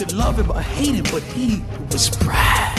[0.00, 1.60] Could love him or hate him, but he
[1.92, 2.78] was Brad.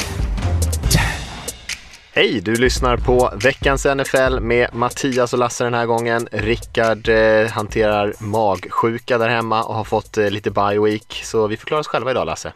[2.13, 6.27] Hej, du lyssnar på veckans NFL med Mattias och Lasse den här gången.
[6.31, 11.57] Rickard eh, hanterar magsjuka där hemma och har fått eh, lite bye week, så vi
[11.57, 12.53] förklarar oss själva idag Lasse.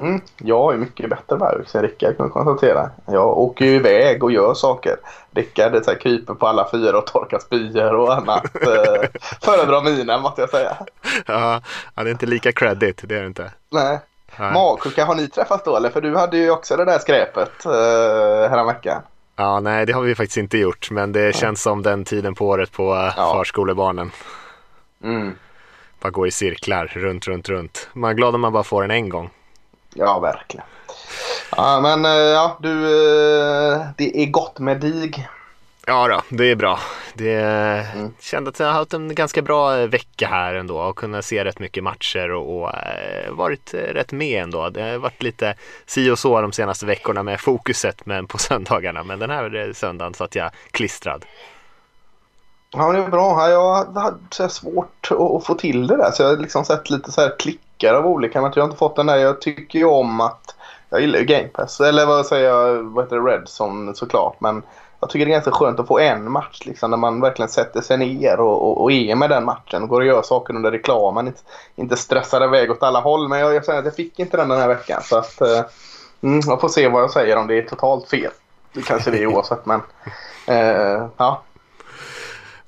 [0.00, 2.90] Mm, jag är mycket bättre week än Rickard kan jag konstatera.
[3.06, 4.96] Jag åker ju iväg och gör saker.
[5.30, 8.44] Rickard är så här, kryper på alla fyra och torkar spyor och annat.
[8.62, 9.08] eh,
[9.42, 10.76] föredrar mina måste jag säga.
[11.26, 11.60] Ja,
[11.94, 13.52] det är inte lika credit, det är det inte.
[13.70, 13.98] Nej.
[14.38, 14.52] Nej.
[14.52, 15.90] Magsjuka, har ni träffats då eller?
[15.90, 17.72] För du hade ju också det där skräpet uh,
[18.50, 19.02] häromveckan.
[19.36, 22.46] Ja, nej, det har vi faktiskt inte gjort, men det känns som den tiden på
[22.46, 23.34] året på eh, Ja.
[23.34, 24.10] förskolebarnen.
[25.04, 25.34] Mm.
[26.00, 27.88] Bara gå i cirklar, runt, runt, runt.
[27.92, 29.30] Man är glad om man bara får den en gång.
[29.94, 30.66] Ja, verkligen.
[31.56, 35.28] Ja, men eh, ja, du, eh, det är gott med dig.
[35.86, 36.78] Ja då, det är bra.
[37.14, 37.86] Det
[38.20, 41.44] kände att jag har haft en ganska bra eh, vecka här ändå och kunnat se
[41.44, 42.70] rätt mycket matcher och, och
[43.30, 44.68] varit rätt med ändå.
[44.68, 45.54] Det har varit lite
[45.86, 49.04] si och så de senaste veckorna med fokuset men på söndagarna.
[49.04, 51.24] Men den här söndagen satt jag klistrad.
[52.74, 53.50] Ja, det är bra.
[53.50, 56.10] Ja, Jag hade så svårt att, få till det där.
[56.10, 57.32] Så jag har liksom sett lite så här
[57.82, 58.56] klickar av olika matcher.
[58.56, 59.16] Jag har inte fått den där.
[59.16, 60.54] Jag tycker ju om att...
[60.90, 61.80] Jag gillar ju Game Pass.
[61.80, 62.82] Eller vad säger jag?
[62.82, 63.30] Vad heter det?
[63.30, 64.40] Redson såklart.
[64.40, 64.62] Men
[65.00, 66.90] jag tycker det är ganska skönt att få en match liksom.
[66.90, 69.88] När man verkligen sätter sig ner och, och, och är med den matchen.
[69.88, 71.26] Går och gör saker under reklamen.
[71.26, 71.40] Inte,
[71.76, 73.28] inte stressar iväg åt alla håll.
[73.28, 75.00] Men jag, jag säger att jag fick inte den den här veckan.
[75.02, 75.40] Så att...
[75.40, 75.64] Eh,
[76.22, 78.32] mm, jag får se vad jag säger om det är totalt fel.
[78.72, 79.80] Det kanske det är oavsett men...
[80.46, 81.42] Eh, ja.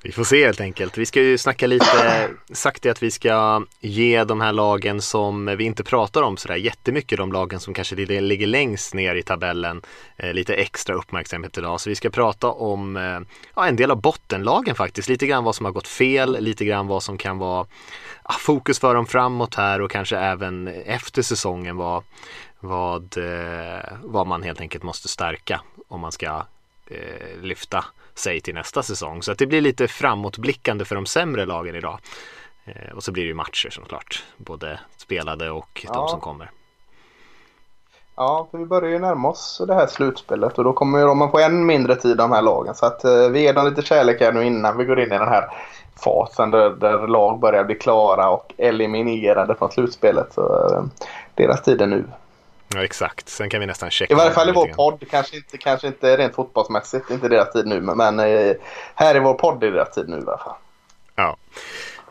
[0.05, 0.97] Vi får se helt enkelt.
[0.97, 5.45] Vi ska ju snacka lite, sagt det att vi ska ge de här lagen som
[5.45, 9.81] vi inte pratar om sådär jättemycket, de lagen som kanske ligger längst ner i tabellen,
[10.17, 11.81] eh, lite extra uppmärksamhet idag.
[11.81, 13.19] Så vi ska prata om eh,
[13.55, 16.87] ja, en del av bottenlagen faktiskt, lite grann vad som har gått fel, lite grann
[16.87, 17.67] vad som kan vara
[18.39, 22.03] fokus för dem framåt här och kanske även efter säsongen vad,
[22.59, 26.45] vad, eh, vad man helt enkelt måste stärka om man ska
[26.87, 29.23] eh, lyfta sig till nästa säsong.
[29.23, 31.99] Så att det blir lite framåtblickande för de sämre lagen idag.
[32.65, 36.07] Eh, och så blir det ju matcher såklart, både spelade och de Ja.
[36.07, 36.51] som kommer.
[38.17, 41.31] Ja, för vi börjar ju närma oss det här slutspelet och då kommer ju man
[41.31, 42.75] få än mindre tid de här lagen.
[42.75, 45.17] Så att eh, vi ger dem lite kärlek här nu innan vi går in i
[45.17, 45.45] den här
[46.03, 50.33] fasen där, där lag börjar bli klara och eliminerade från slutspelet.
[50.33, 50.83] Så eh,
[51.35, 52.05] deras tid är nu.
[52.67, 55.57] Ja exakt, sen kan vi nästan checka I varje fall i vår podd, kanske inte,
[55.57, 58.55] kanske inte rent fotbollsmässigt, inte deras tid nu, men, men eh,
[58.95, 60.55] här i vår podd är deras tid nu i alla fall.
[61.15, 61.37] Ja.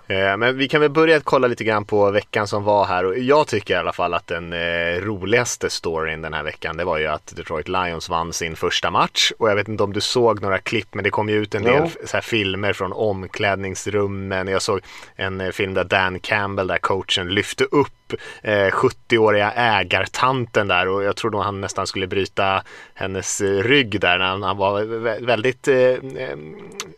[0.06, 3.18] Eh, Men vi kan väl börja kolla lite grann på veckan som var här och
[3.18, 6.98] jag tycker i alla fall att den eh, roligaste storyn den här veckan det var
[6.98, 10.42] ju att Detroit Lions vann sin första match och jag vet inte om du såg
[10.42, 12.06] några klipp men det kom ju ut en del Jo.
[12.06, 14.48] så här filmer från omklädningsrummen.
[14.48, 14.80] Jag såg
[15.16, 18.12] en eh, film där Dan Campbell, där coachen, lyfte upp
[18.42, 22.62] eh, 70-åriga ägartanten där och jag tror nog han nästan skulle bryta
[22.94, 25.68] hennes rygg där när han, var vä- väldigt,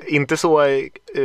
[0.07, 0.61] inte så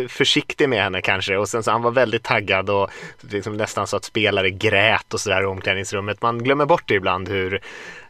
[0.09, 2.90] försiktig med henne kanske och sen så han var väldigt taggad och
[3.20, 6.22] liksom nästan så att spelare grät och sådär i omklädningsrummet.
[6.22, 7.54] Man glömmer bort det ibland hur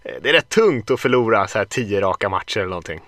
[0.04, 3.00] eh, det är rätt tungt att förlora så här tio raka matcher eller någonting.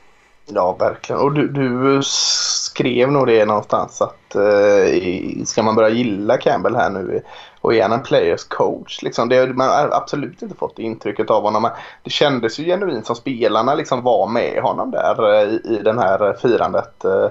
[0.46, 1.22] Ja, verkligen.
[1.22, 6.90] Och du, du skrev nog det någonstans att eh, ska man börja gilla Campbell här
[6.90, 7.22] nu
[7.62, 9.02] och är han en players coach?
[9.02, 11.70] Liksom, det, man har absolut inte fått det intrycket av honom.
[12.04, 16.00] Det kändes ju genuint som spelarna liksom var med honom där eh, i, i den
[16.00, 17.06] här firandet.
[17.06, 17.28] eh.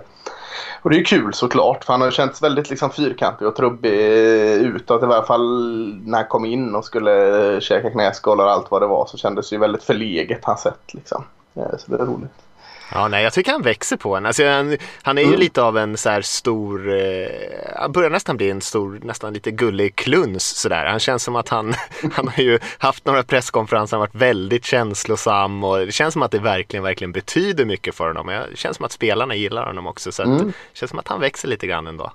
[0.82, 3.56] Och det är ju kul såklart för han har ju känts väldigt liksom fyrkantig och
[3.56, 3.92] trubbig
[4.60, 5.44] utåt i varje fall
[6.04, 9.50] när han kom in och skulle käka knäskålar och allt vad det var så kändes
[9.50, 11.24] det ju väldigt förleget hans sätt liksom.
[11.54, 12.32] Eh, så det är roligt.
[12.94, 14.26] Ja, nej, jag tycker han växer på en.
[14.26, 15.40] Alltså, han, han är ju Mm.
[15.40, 17.26] lite av en så här stor, eh,
[17.76, 20.86] han börjar nästan bli en stor, nästan lite gullig kluns sådär.
[20.86, 21.74] Han känns som att han,
[22.12, 26.22] han har ju haft några presskonferenser, han har varit väldigt känslosam och det känns som
[26.22, 28.26] att det verkligen, verkligen betyder mycket för honom.
[28.26, 30.38] Det känns som att spelarna gillar honom också så Mm.
[30.46, 32.12] det känns som att han växer lite grann ändå.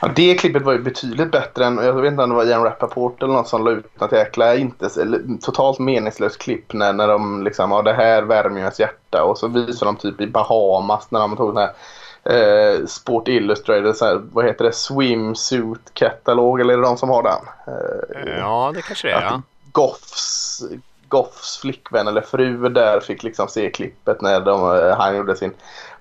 [0.00, 2.64] Ja, det klippet var ju betydligt bättre än, jag vet inte om det var Ian
[2.64, 4.88] Rappaport eller någon som la ut något jäkla inte,
[5.42, 9.38] totalt meningslöst klipp när, när de liksom, ja det här värmer ju ens hjärta och
[9.38, 11.72] så visar de typ i Bahamas när de tog den här
[12.24, 17.08] eh, Sport Illustrated, så här, vad heter det, swimsuit katalog eller är det de som
[17.08, 17.74] har den?
[17.74, 19.22] Eh, Ja, det kanske det är.
[19.22, 19.42] Ja.
[19.72, 20.62] Goffs Goffs,
[21.08, 25.52] Goffs flickvän eller fru där fick liksom se klippet när de, eh, han gjorde sin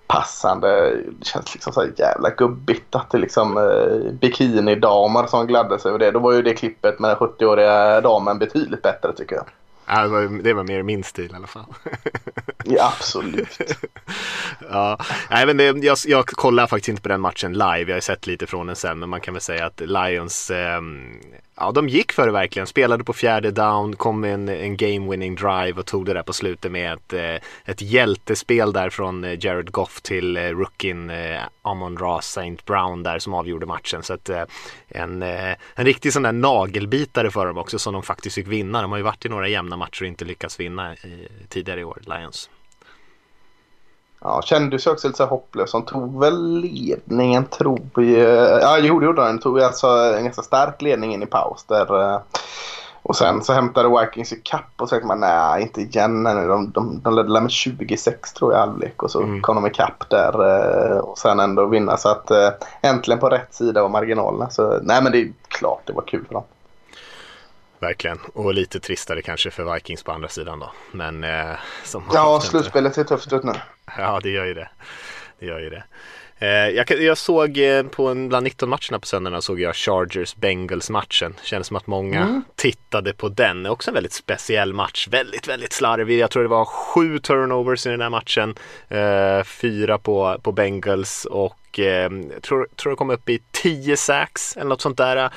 [0.08, 0.96] passande.
[0.96, 6.00] Det känns liksom så jävla gubbigt att det liksom eh, bikinidamer som gladde sig över
[6.00, 6.12] det.
[6.12, 9.46] Då var ju det klippet med den 70-åriga damen betydligt bättre tycker jag.
[9.88, 11.66] Ja, det, var, det var mer min stil i alla fall.
[12.66, 13.60] ja, absolut.
[14.70, 14.98] ja,
[15.30, 17.86] nej, men det, jag, jag kollar faktiskt inte på den matchen live.
[17.88, 20.82] Jag har sett lite från den sen, men man kan väl säga att Lions, eh,
[21.56, 22.68] ja de gick för det verkligen.
[22.68, 26.24] Spelade på fjärde down, kom med en, en game winning drive och tog det där
[26.24, 31.12] på slutet med ett, eh, ett hjältespel där från eh, Jared Goff till eh, rookien
[31.62, 32.58] Amon Ra St.
[32.66, 34.04] Brown där som avgjorde matchen.
[34.04, 34.30] Så att
[34.88, 38.82] en, en riktig sån där nagelbitare för dem också som de faktiskt fick vinna.
[38.82, 41.84] De har ju varit i några jämna matcher och inte lyckats vinna i, tidigare i
[41.84, 42.50] år, Lions.
[44.26, 45.74] Ja, kändes ju också lite så hopplös.
[45.74, 48.62] Han tog väl ledningen tror jag.
[48.62, 49.40] Ja, jo det gjorde han.
[49.40, 52.02] Tog alltså en ganska stark ledning in i paus där.
[52.02, 52.20] Eh,
[53.02, 56.24] och sen så hämtade Vikings i kapp och så tänkte man nej inte igen.
[56.24, 59.42] De, de, de ledde med 26 tror jag halvlek och så mm.
[59.42, 61.98] kom de i kapp där eh, och sen ändå vinna.
[61.98, 62.50] Så att eh,
[62.82, 64.50] äntligen på rätt sida av marginalerna.
[64.50, 66.44] Så nej men det är klart det var kul för dem.
[67.80, 70.72] Verkligen, och lite tristare kanske för Vikings på andra sidan då.
[70.92, 73.54] Men eh, som Ja, slutspelet ser tufft ut nu.
[74.02, 74.70] Ja, det gör ju det.
[75.40, 75.84] Det gör ju det.
[76.40, 80.36] Eh, jag, jag, såg eh, på en, bland 19 matcherna på söndagarna såg jag Chargers
[80.36, 81.36] Bengals matchen.
[81.44, 82.44] Kändes som att många mm.
[82.56, 83.66] tittade på den.
[83.66, 85.08] Också en väldigt speciell match.
[85.12, 86.20] Väldigt, väldigt slarvig.
[86.20, 88.56] Jag tror det var sju turnovers i den här matchen.
[88.90, 92.10] Eh, fyra på, på Bengals och eh,
[92.42, 95.30] tror, tror det kom upp i 10 sacks eller något sånt där.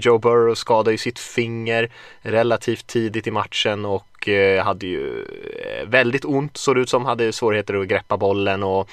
[0.00, 1.90] Joe Burrow skadade ju sitt finger
[2.22, 7.04] relativt tidigt i matchen och eh, hade ju eh, väldigt ont såg det ut som.
[7.04, 8.90] Hade svårigheter att greppa bollen och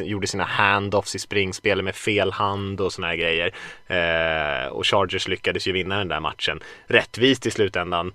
[0.00, 3.54] gjorde sina handoffs i springspel med fel hand och såna här grejer.
[3.86, 8.12] Eh, och Chargers lyckades ju vinna den där matchen rättvist i slutändan.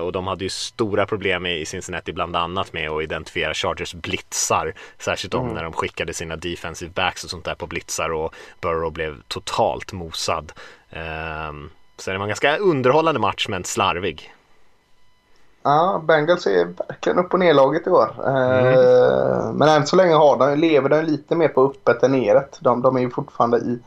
[0.00, 4.74] Och de hade ju stora problem i Cincinnati bland annat med att identifiera Chargers blitzar.
[4.98, 5.54] Särskilt mm.
[5.54, 9.92] när de skickade sina defensive backs och sånt där på blitzar och Burrow blev totalt
[9.92, 10.52] mosad.
[10.90, 14.34] Um, så det var en ganska underhållande match men slarvig.
[15.66, 18.14] Ja, Bengals är verkligen upp och nerlaget i år.
[18.26, 18.66] Mm.
[18.66, 22.58] Uh, men än så länge har de, lever de lite mer på uppet än neret.
[22.60, 23.78] De, de är ju fortfarande i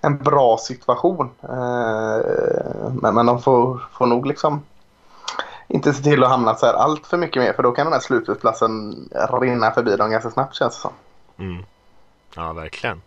[0.00, 1.30] en bra situation.
[1.42, 4.62] Uh, men, men de får, får nog liksom
[5.68, 7.92] inte se till att hamna så här allt för mycket mer för då kan den
[7.92, 9.08] här slutspelsplatsen
[9.40, 10.92] rinna förbi dem ganska snabbt känns det som.
[11.38, 11.64] Mm.
[12.36, 13.02] Ja, verkligen.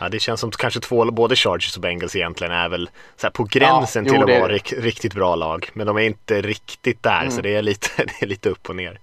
[0.00, 3.44] Ja, det känns som kanske två, både Chargers och Bengals egentligen är väl så på
[3.44, 5.70] gränsen ja, jo, till att vara rik, riktigt bra lag.
[5.72, 7.30] Men de är inte riktigt där mm.
[7.30, 9.00] så det är, lite, det är lite upp och ner.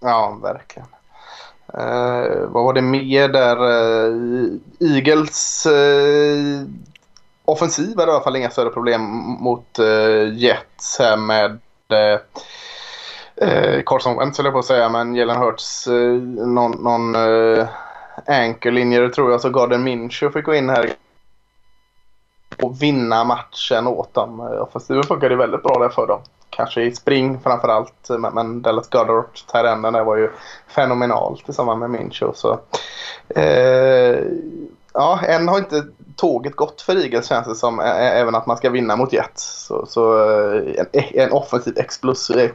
[0.00, 0.88] Ja, verkligen.
[1.78, 3.62] Uh, vad var det mer där?
[3.62, 6.66] Uh, Eagles uh,
[7.44, 9.02] offensiv hade i alla fall inga större problem
[9.40, 9.78] mot
[10.32, 12.18] Jets här med uh,
[13.86, 15.86] Carson Wentz höll jag på att säga, men Jalen Hurts
[16.46, 17.16] någon, någon
[18.26, 20.92] anchorlinjer tror jag så Garden Minshew fick gå in här
[22.62, 24.40] och vinna matchen åt dem.
[24.40, 26.20] Offensiven funkade väldigt bra där för dem.
[26.50, 30.30] Kanske i spring framförallt men, men Dallas Goddard, terrenden där var ju
[30.68, 32.38] fenomenal tillsammans med Minshew.
[32.38, 32.60] Så,
[33.28, 34.18] eh,
[34.92, 35.84] ja, än har inte
[36.16, 37.80] tåget gått för Eagles känns det som.
[37.80, 39.66] Även att man ska vinna mot Jets.
[39.66, 42.52] Så, så eh, en, en offensiv explosiv.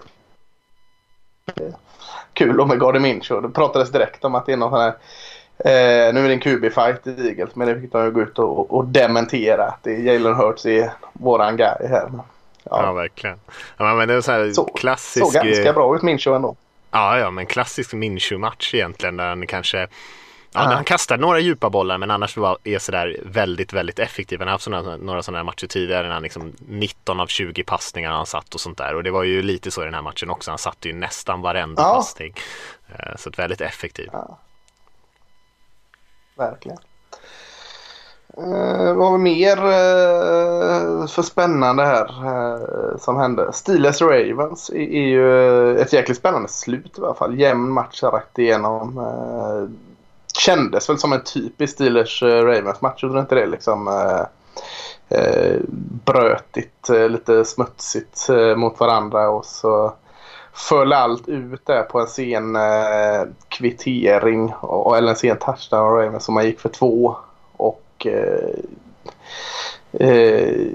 [1.56, 1.74] Eh,
[2.34, 3.48] kul då med Garden Minshew.
[3.48, 4.98] Det pratades direkt om att det är någon sån här
[5.66, 8.40] Eh, nu är det en QB-fight i Eagles men det fick de ju gå ut
[8.40, 9.66] och, och dementera.
[9.66, 12.10] Att det är Jalen Hurts är våran guy här.
[12.64, 13.40] Ja, ja verkligen.
[13.78, 15.26] Ja, men det är så här så, klassisk...
[15.26, 16.56] Så ganska bra ut Minshew ändå.
[16.92, 19.88] Ja, ja, men klassisk Minshew-match egentligen där han kanske
[20.54, 24.40] Ja, han kastar några djupa bollar men annars är sådär väldigt, väldigt effektiv.
[24.40, 27.64] Han har haft såna, några sådana här matcher tidigare när han liksom 19 av 20
[27.64, 28.96] passningar han satt och sånt där.
[28.96, 30.52] Och det var ju lite så i den här matchen också.
[30.52, 31.96] Han satte ju nästan varenda ja.
[31.96, 32.34] passning.
[32.90, 34.10] Eh, så väldigt effektiv.
[34.12, 34.38] Ja
[36.40, 36.78] verkligen.
[38.38, 43.54] Eh, vad vi mer eh, för spännande här eh, som hände?
[43.54, 47.40] Steelers Ravens är, är ju eh, ett jäkligt spännande slut i alla fall.
[47.40, 48.98] Jämn match rätt igenom.
[48.98, 49.70] Eh,
[50.34, 53.46] kändes väl som en typisk Steelers eh, Ravens match, Gjorde inte det?
[53.46, 54.26] Liksom, eh,
[55.20, 55.60] eh,
[56.06, 59.94] brötigt, eh, lite smutsigt mot varandra och så
[60.60, 66.24] föll allt ut där på en sen eh, kvittering och, eller en sen touchdown Ravens
[66.24, 67.16] som man gick för två.
[67.58, 68.60] Och eh,
[69.92, 70.68] eh,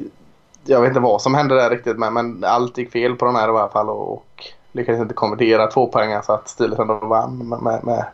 [0.65, 3.37] jag vet inte vad som hände där riktigt men, men allt gick fel på den
[3.37, 6.95] här i alla fall och, och lyckades inte konvertera två poäng så att Steelers ändå
[6.95, 8.05] vann med, med, med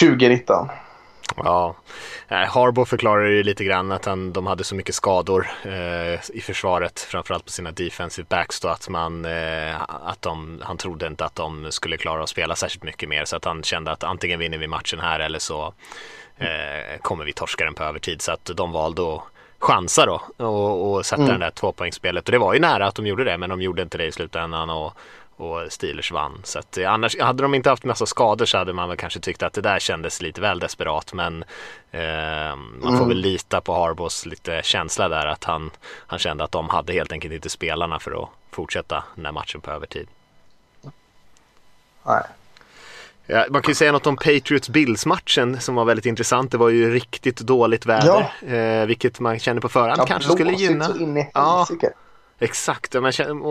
[0.00, 0.68] 2019.
[1.36, 1.74] Ja,
[2.28, 7.00] Harbo förklarar ju lite grann att han, de hade så mycket skador eh, i försvaret,
[7.00, 11.34] framförallt på sina defensive backs då, att, man, eh, att de, han trodde inte att
[11.34, 14.58] de skulle klara att spela särskilt mycket mer, så att han kände att antingen vinner
[14.58, 15.74] vi matchen här eller så
[16.38, 19.22] eh, kommer vi torska den på övertid, så att de valde att
[19.58, 21.32] chansa då och, och sätta mm.
[21.32, 22.28] den där tvåpoängsspelet.
[22.28, 24.12] Och det var ju nära att de gjorde det men de gjorde inte det i
[24.12, 24.70] slutändan.
[24.70, 24.92] Och,
[25.42, 26.40] och Steelers vann.
[26.44, 29.20] Så att, eh, annars, hade de inte haft massa skador så hade man väl kanske
[29.20, 31.44] tyckt att det där kändes lite väl desperat men
[31.90, 33.08] eh, man får mm.
[33.08, 35.70] väl lita på Harbos lite känsla där att han,
[36.06, 39.60] han kände att de hade helt enkelt inte spelarna för att fortsätta den här matchen
[39.60, 40.08] på övertid.
[42.02, 42.22] Nej.
[43.26, 46.50] Ja, man kan ju säga något om Patriots Bills-matchen som var väldigt intressant.
[46.50, 48.56] Det var ju riktigt dåligt väder, ja.
[48.56, 50.84] eh, vilket man känner på förhand ja, kanske skulle gynna.
[50.84, 51.66] Så in i ja,
[52.42, 53.02] exakt, och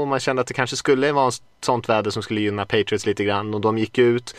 [0.08, 3.24] man, kände, att det kanske skulle vara ett sånt väder som skulle gynna Patriots lite
[3.24, 4.36] grann och de gick ut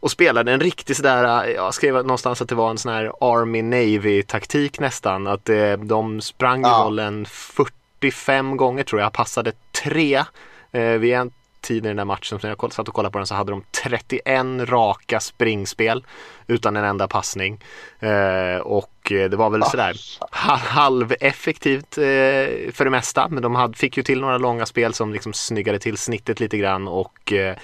[0.00, 3.62] och spelade en riktig sådär, jag skrev någonstans att det var en sån här Army
[3.62, 5.26] Navy taktik nästan.
[5.26, 6.84] Att eh, de sprang ja.
[6.84, 10.24] bollen 45 gånger tror jag, passade tre
[10.72, 11.30] eh, vid en
[11.64, 13.64] tid i den där matchen, som jag satt och kollade på den så hade de
[13.82, 16.04] 31 raka springspel
[16.46, 17.60] utan en enda passning.
[18.00, 19.96] Eh, och eh, det var väl sådär
[20.30, 25.12] halveffektivt eh, för det mesta, men de hade, fick ju till några långa spel som
[25.12, 27.56] liksom snyggade till snittet lite grann och eh,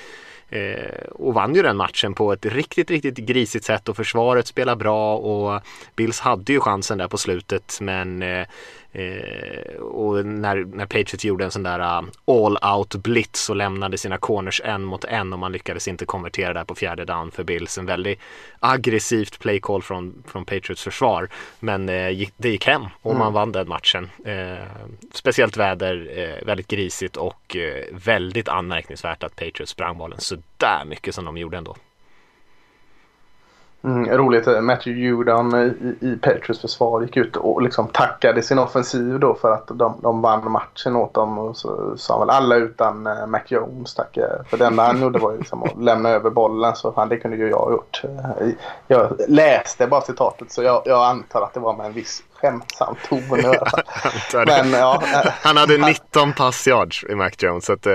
[0.52, 4.76] Eh, och vann ju den matchen på ett riktigt, riktigt grisigt sätt och försvaret spelar
[4.76, 5.62] bra och
[5.96, 7.78] Bills hade ju chansen där på slutet.
[7.80, 8.46] Men Eh,
[9.80, 14.18] och när, när Patriots gjorde en sån där uh, all out blitz och lämnade sina
[14.18, 17.78] corners en mot en och man lyckades inte konvertera där på fjärde down för Bills.
[17.78, 18.20] En väldigt
[18.60, 21.28] aggressivt play call från, från Patriots försvar.
[21.60, 23.34] Men eh, det gick hem och man mm.
[23.34, 24.10] vann den matchen.
[24.24, 24.64] Eh,
[25.12, 30.84] speciellt väder, eh, väldigt grisigt och eh, väldigt anmärkningsvärt att Patriots sprang bollen så där
[30.84, 31.76] mycket som de gjorde ändå.
[33.82, 38.58] Mm, roligt, eh, Matthew Judon i, i Patriots försvar gick ut och liksom tackade sin
[38.58, 41.38] offensiv då för att de, de vann matchen åt dem.
[41.38, 44.26] Och så sa väl alla utan eh, Mac Jones tackade.
[44.26, 46.76] Eh, för det enda han gjorde var ju liksom att lämna över bollen.
[46.76, 48.02] Så fan, det kunde ju jag ha gjort.
[48.04, 48.48] Eh,
[48.86, 52.96] jag läste bara citatet så jag, jag antar att det var med en viss skämtsam
[53.08, 53.22] ton
[54.46, 55.02] Men, ja,
[55.42, 57.92] han hade 19 pass yards i Mac Jones så att, eh,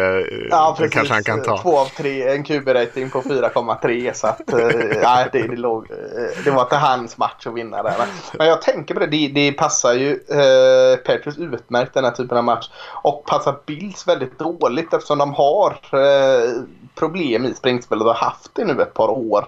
[0.49, 0.93] ja, precis.
[0.93, 1.57] kanske han kan ta.
[1.61, 6.51] Två av tre, en QB-rating på 4,3 så att eh, det, det, låg, eh, det
[6.51, 7.95] var inte hans match att vinna där.
[8.37, 12.37] Men jag tänker på det, det, det passar ju eh, Patriots utmärkt den här typen
[12.37, 12.69] av match
[13.03, 16.51] och passar Bills väldigt dåligt eftersom de har eh,
[16.95, 19.47] problem i springspelet och har haft det nu ett par år.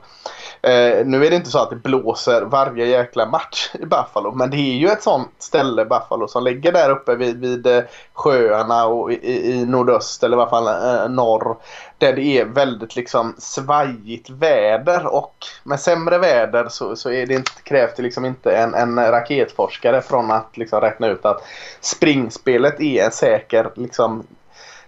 [0.61, 4.49] Eh, nu är det inte så att det blåser varje jäkla match i Buffalo men
[4.49, 7.83] det är ju ett sånt ställe Buffalo som ligger där uppe vid, vid eh,
[8.13, 11.57] sjöarna och i, i nordöst eller i alla fall eh, norr.
[11.97, 17.33] Där det är väldigt liksom svajigt väder och med sämre väder så, så är det
[17.33, 21.43] inte, krävs det liksom inte en, en raketforskare från att liksom räkna ut att
[21.81, 24.23] springspelet är en säker liksom,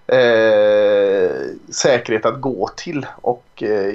[0.07, 1.31] eh,
[1.69, 3.05] säkerhet att gå till.
[3.21, 3.93] Och eh,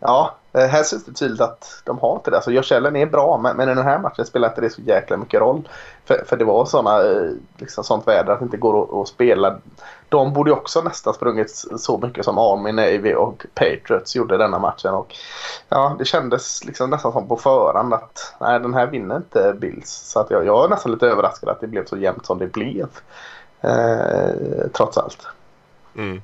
[0.00, 2.36] ja, eh, här syns det tydligt att de har inte det.
[2.36, 4.80] Alltså Josh Allen är bra men, men i den här matchen spelar inte det så
[4.80, 5.68] jäkla mycket roll.
[6.04, 9.08] För, för det var såna, eh, liksom sånt väder att det inte går att, att
[9.08, 9.58] spela.
[10.08, 14.94] De borde också nästan sprungit så mycket som Army, Navy och Patriots gjorde denna matchen.
[14.94, 15.14] Och,
[15.68, 19.90] ja, det kändes liksom nästan som på förhand att nej, den här vinner inte Bills.
[19.90, 22.46] Så att jag, jag är nästan lite överraskad att det blev så jämnt som det
[22.46, 22.88] blev.
[23.60, 25.26] Eh, trots allt.
[25.96, 26.22] Mm.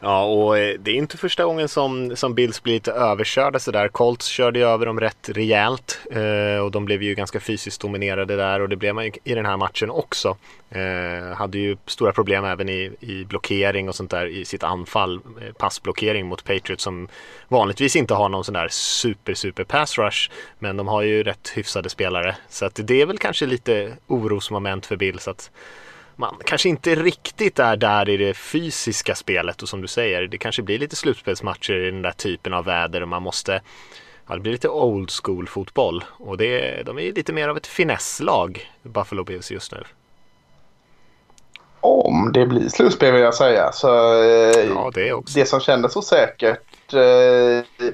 [0.00, 3.88] Ja, och eh, det är inte första gången som, som Bills blir lite överkörda sådär.
[3.88, 8.36] Colts körde ju över dem rätt rejält eh, och de blev ju ganska fysiskt dominerade
[8.36, 10.36] där och det blev man ju i den här matchen också.
[10.70, 15.14] Eh, hade ju stora problem även i, i blockering och sånt där i sitt anfall,
[15.14, 17.08] eh, passblockering mot Patriots som
[17.48, 21.52] vanligtvis inte har någon sån där super super pass rush men de har ju rätt
[21.54, 25.50] hyfsade spelare så att det är väl kanske lite orosmoment för Bills att
[26.16, 30.38] man kanske inte riktigt är där i det fysiska spelet och som du säger, det
[30.38, 33.60] kanske blir lite slutspelsmatcher i den där typen av väder och man måste
[34.28, 37.66] Ja, det blir lite old school fotboll och det, de är lite mer av ett
[37.66, 39.82] finesslag, Buffalo Bills just nu.
[41.80, 43.72] Om det blir slutspel vill jag säga.
[43.72, 45.38] Så, eh, ja, det, också.
[45.38, 47.90] det som kändes så säkert eh,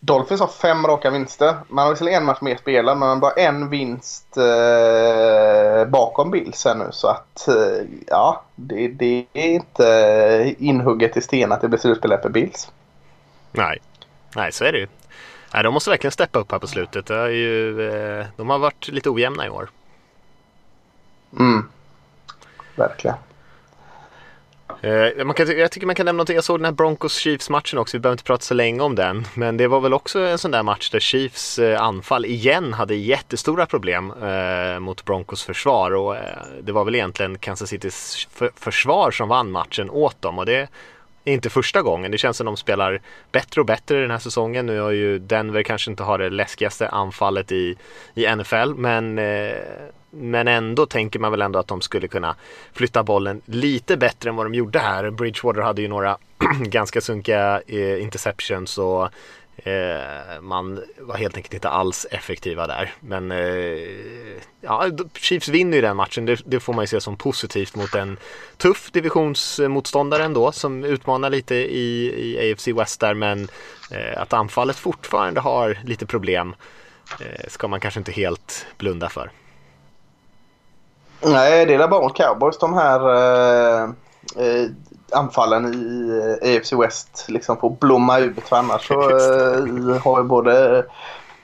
[0.00, 1.56] Dolphins har fem raka vinster.
[1.68, 6.64] Man har visserligen en match mer spelad men man bara en vinst eh, bakom Bills
[6.64, 6.88] här nu.
[6.92, 12.18] Så att eh, ja, det, det, är inte inhugget i sten att det blir slutspel
[12.22, 12.70] för Bills.
[13.52, 13.78] Nej,
[14.34, 14.86] nej så är det ju.
[15.54, 17.10] Nej, de måste verkligen steppa upp här på slutet.
[17.10, 19.70] Ju, eh, de har varit lite ojämna i år.
[21.38, 21.68] Mm,
[22.76, 23.16] verkligen.
[24.80, 26.34] Eh, man kan, jag tycker man kan nämna någonting.
[26.34, 27.96] Jag såg den här Broncos-Chiefs-matchen också.
[27.96, 29.26] Vi behöver inte prata så länge om den.
[29.34, 32.94] Men det var väl också en sån där match där Chiefs eh, anfall igen hade
[32.94, 35.90] jättestora problem eh, mot Broncos försvar.
[35.90, 36.22] Och eh,
[36.62, 40.38] det var väl egentligen Kansas Citys för, försvar som vann matchen åt dem.
[40.38, 40.68] Och det
[41.24, 42.10] är inte första gången.
[42.10, 43.00] Det känns som de spelar
[43.32, 44.66] bättre och bättre den här säsongen.
[44.66, 47.76] Nu har ju Denver kanske inte har det läskigaste anfallet i,
[48.14, 48.74] i NFL.
[48.76, 49.56] Men eh,
[50.10, 52.36] men ändå tänker man väl ändå att de skulle kunna
[52.72, 55.10] flytta bollen lite bättre än vad de gjorde här.
[55.10, 56.18] Bridgewater hade ju några
[56.60, 59.08] ganska sunkiga eh, interceptions och
[59.68, 62.92] eh, man var helt enkelt inte alls effektiva där.
[63.00, 63.38] Men eh,
[64.60, 66.26] ja, Chiefs vinner ju den matchen.
[66.26, 68.18] Det, det, får man ju se som positivt mot en
[68.56, 73.14] tuff divisionsmotståndare ändå som utmanar lite i, i AFC West där.
[73.14, 73.48] Men
[73.90, 76.54] eh, att anfallet fortfarande har lite problem
[77.20, 79.30] eh, ska man kanske inte helt blunda för.
[81.26, 83.82] Nej, det är bara mot cowboys de här eh,
[84.36, 84.70] eh,
[85.12, 86.10] anfallen i
[86.42, 88.48] eh, AFC West liksom får blomma ut.
[88.48, 90.78] För annars så eh, har ju både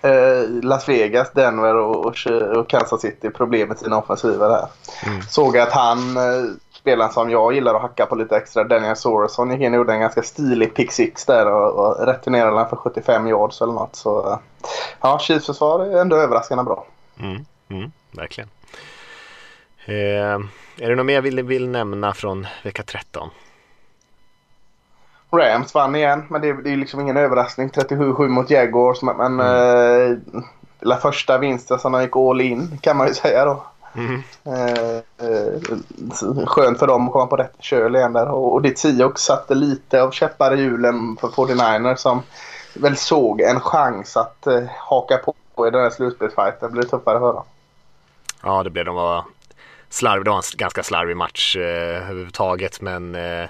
[0.02, 4.66] eh, Las Vegas, Denver och, och, Kansas City problem med sina offensiver här.
[5.06, 5.22] Mm.
[5.22, 5.98] Såg att han,
[6.72, 9.92] spelaren som jag gillar att hacka på lite extra, Daniel Sorenson, gick in och gjorde
[9.92, 13.96] en ganska stilig pick six där och, och returnerade den för 75 yards eller något.
[13.96, 14.38] Så
[15.00, 16.86] ja, Chiefs försvar är ändå överraskande bra.
[17.18, 18.48] Mm, mm, verkligen.
[19.84, 20.38] Eh,
[20.78, 23.30] är det något mer vi vill nämna från vecka 13?
[25.32, 27.68] Rams vann igen, men det är, det är liksom ingen överraskning.
[27.68, 29.02] 37-7 mot Jaguars.
[29.02, 30.22] Men, men mm.
[30.90, 33.62] eh, första vinsten som de gick all in kan man ju säga då.
[33.94, 34.22] Mm.
[34.44, 34.96] Eh,
[35.28, 38.28] eh, skönt för dem att komma på rätt köl igen där.
[38.28, 42.22] Och, och det Seahawks satte lite av käppar i hjulen för 49ers som
[42.74, 45.20] väl såg en chans att eh, haka
[45.54, 46.68] på i den här slutspelsfighten.
[46.68, 47.42] Det blir tuffare att höra.
[48.42, 49.22] Ja, det blev de
[49.92, 53.49] slarvig, det var en ganska slarvig match eh, överhuvudtaget men eh,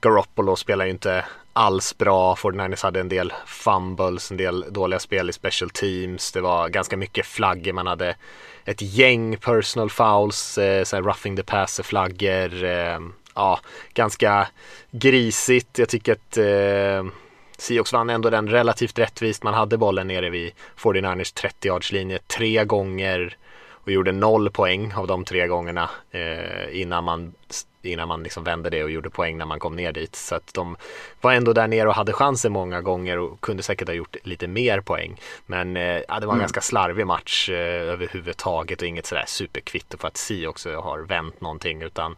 [0.00, 2.34] Garoppolo spelar ju inte alls bra.
[2.34, 6.32] 49ers hade en del fumbles, en del dåliga spel i special teams.
[6.32, 7.72] Det var ganska mycket flaggor.
[7.72, 8.16] Man hade
[8.64, 12.64] ett gäng personal fouls, eh, så roughing the passer flaggor.
[12.64, 12.98] Eh,
[13.34, 13.60] ja,
[13.94, 14.48] ganska
[14.90, 15.78] grisigt.
[15.78, 17.12] Jag tycker att eh,
[17.58, 19.42] Seahawks vann ändå den relativt rättvist.
[19.42, 23.36] Man hade bollen nere vid 49ers 30 yards linje tre gånger
[23.84, 27.34] och gjorde noll poäng av de tre gångerna eh, innan man,
[27.82, 30.16] innan man liksom vände det och gjorde poäng när man kom ner dit.
[30.16, 30.76] Så att de
[31.20, 34.46] var ändå där nere och hade chansen många gånger och kunde säkert ha gjort lite
[34.46, 35.20] mer poäng.
[35.46, 36.38] Men eh, det var en mm.
[36.38, 41.40] ganska slarvig match eh, överhuvudtaget och inget sådär superkvitto för att Si också har vänt
[41.40, 42.16] någonting utan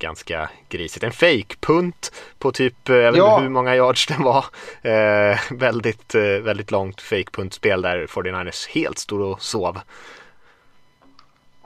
[0.00, 1.04] ganska grisigt.
[1.04, 3.32] En fake-punt på typ, eh, jag vet ja.
[3.32, 4.44] inte hur många yards det var.
[4.82, 9.80] Eh, väldigt, eh, väldigt långt fake-puntspel där 49ers helt stod och sov.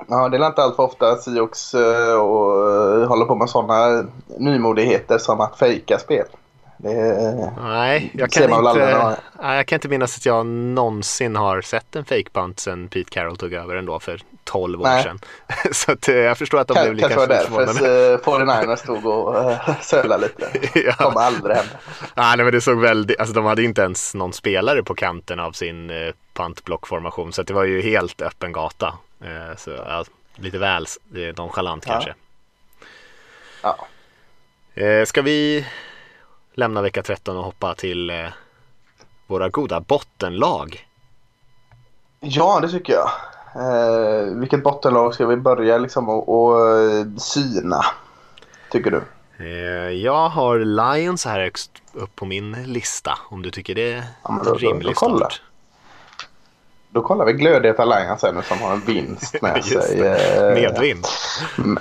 [0.09, 4.07] Ja, det är inte allt för ofta Siox uh, och, uh, håller på med sådana
[4.39, 6.27] nymodigheter som att fejka spel.
[6.77, 11.97] Det, nej, jag kan, inte, nej, jag kan inte minnas att jag någonsin har sett
[11.97, 15.03] en fake punt sen Pete Carroll tog över ändå för 12 år nej.
[15.03, 15.19] sedan.
[15.73, 17.37] Så att, jag förstår att de kan, blev lite förvånade.
[17.37, 20.51] Kanske var därför 49ers stod och uh, sölade lite.
[20.87, 20.93] ja.
[20.93, 21.73] kommer aldrig hända.
[22.15, 25.53] Nej, men det såg väldigt, alltså de hade inte ens någon spelare på kanten av
[25.53, 28.95] sin uh, puntblockformation så det var ju helt öppen gata.
[29.25, 30.05] Eh, så ja,
[30.37, 30.87] lite väl
[31.37, 31.93] nonchalant ja.
[31.93, 32.15] kanske.
[33.63, 33.87] Ja.
[34.75, 35.67] Eh, ska vi
[36.55, 38.27] lämna vecka 13 och hoppa till eh,
[39.27, 40.89] våra goda bottenlag?
[42.21, 43.11] Ja, det tycker jag.
[43.55, 46.57] Eh, vilket bottenlag ska vi börja liksom och, och
[47.17, 47.81] syna?
[48.71, 49.03] Tycker du?
[49.39, 54.05] Eh, jag har Lions här högst upp på min lista om du tycker det är
[54.23, 55.29] ja, då, rimlig då.
[56.95, 60.01] Då kollar vi Glödhet Alliance nu som har en vinst med sig.
[60.01, 61.07] Eh, Medvind.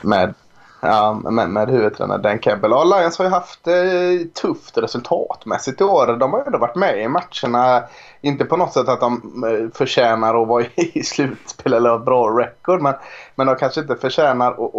[0.02, 0.34] Med,
[0.82, 2.74] ja, med, med huvudtränare Dan Campbell.
[2.74, 6.08] Alliance har ju haft eh, tufft resultatmässigt i år.
[6.08, 7.84] De har ju ändå varit med i matcherna.
[8.22, 12.40] Inte på något sätt att de eh, förtjänar att vara i slutspel eller ha bra
[12.40, 12.82] record.
[12.82, 12.94] Men,
[13.36, 14.76] men de kanske inte förtjänar att,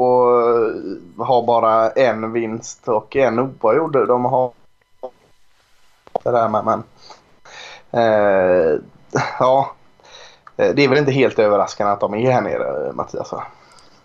[1.20, 4.08] att ha bara en vinst och en oavgjord.
[4.08, 4.52] De har
[6.22, 6.82] det där med men,
[7.92, 8.80] eh,
[9.38, 9.74] ja,
[10.56, 13.34] det är väl inte helt överraskande att de är här nere, Mattias?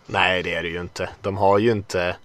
[0.06, 1.10] Nej, det är det ju inte.
[1.22, 2.16] De har ju inte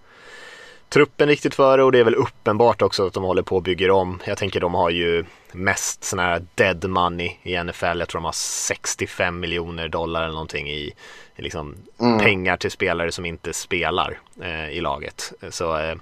[0.89, 3.93] truppen riktigt före och det är väl uppenbart också att de håller på att bygga
[3.93, 4.21] om.
[4.25, 7.99] Jag tänker de har ju mest sådana här dead money i NFL.
[7.99, 10.93] Jag tror de har 65 miljoner dollar eller någonting i,
[11.35, 12.19] i liksom mm.
[12.19, 15.33] pengar till spelare som inte spelar eh, i laget.
[15.49, 15.95] Så eh,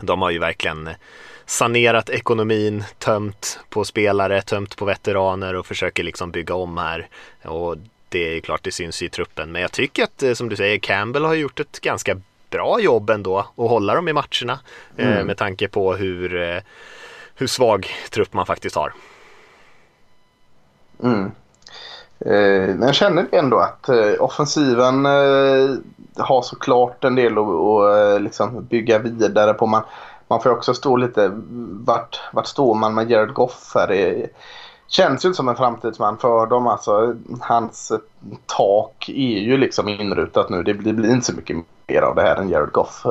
[0.00, 0.90] de har ju verkligen
[1.46, 7.08] sanerat ekonomin, tömt på spelare, tömt på veteraner och försöker liksom bygga om här.
[7.44, 7.76] Och
[8.08, 9.52] det är klart det syns i truppen.
[9.52, 13.10] Men jag tycker att eh, som du säger, Campbell har gjort ett ganska bra jobb
[13.10, 14.58] ändå att hålla dem i matcherna
[14.96, 15.26] eh, Mm.
[15.26, 16.58] med tanke på hur, eh,
[17.34, 18.92] hur svag trupp man faktiskt har.
[21.02, 21.30] Mm.
[22.20, 25.76] Eh, men jag känner ändå att eh, offensiven eh,
[26.16, 29.66] har såklart en del att, liksom bygga vidare på.
[29.66, 29.82] Man,
[30.28, 31.30] man får också stå lite,
[31.84, 33.88] vart, vart står man med Jared Goff här?
[33.88, 34.28] Det
[34.86, 36.66] känns ju inte som en framtidsman för dem.
[36.66, 37.92] Alltså, hans
[38.46, 40.62] tak är ju liksom inrutat nu.
[40.62, 41.56] Det blir, det blir inte så mycket
[41.86, 43.06] mer av det här än Jared Goff.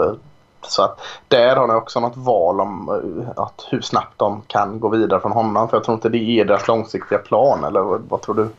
[0.67, 4.79] Så att där har ni också något val om eh, att hur snabbt de kan
[4.79, 5.69] gå vidare från honom.
[5.69, 7.63] För jag tror inte det är deras långsiktiga plan.
[7.63, 8.49] Eller vad, vad tror du?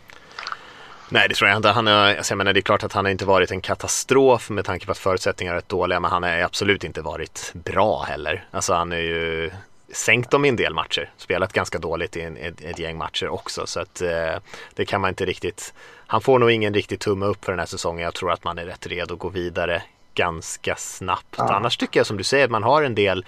[1.08, 1.68] Nej det tror jag inte.
[1.68, 4.50] Han har, alltså jag menar, det är klart att han har inte varit en katastrof
[4.50, 8.02] med tanke på att förutsättningarna är rätt dåliga men han har absolut inte varit bra
[8.02, 8.44] heller.
[8.50, 9.50] Alltså han är ju
[9.92, 13.28] sänkt dem i en del matcher, spelat ganska dåligt i en, ett, ett gäng matcher
[13.28, 14.34] också så att eh,
[14.74, 15.74] det kan man inte riktigt
[16.06, 18.04] Han får nog ingen riktig tumme upp för den här säsongen.
[18.04, 19.82] Jag tror att man är rätt redo att gå vidare
[20.14, 21.34] ganska snabbt.
[21.38, 21.54] Ja.
[21.54, 23.24] Annars tycker jag som du säger att man har en del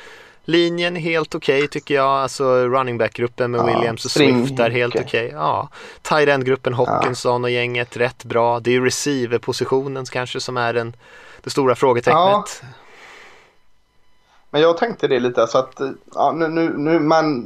[0.48, 2.06] Linjen helt okej tycker jag.
[2.06, 5.04] Alltså running back-gruppen med Ja, Williams och Swift är helt okej.
[5.06, 5.30] okej.
[5.34, 5.68] Ja.
[6.02, 8.60] Tight end-gruppen Hawkinson och gänget rätt bra.
[8.60, 10.96] Det är ju receiver-positionen kanske som är den,
[11.42, 12.62] det stora frågetecknet.
[14.50, 15.80] Men jag tänkte det lite så att
[16.14, 17.44] ja, nu, nu, nu man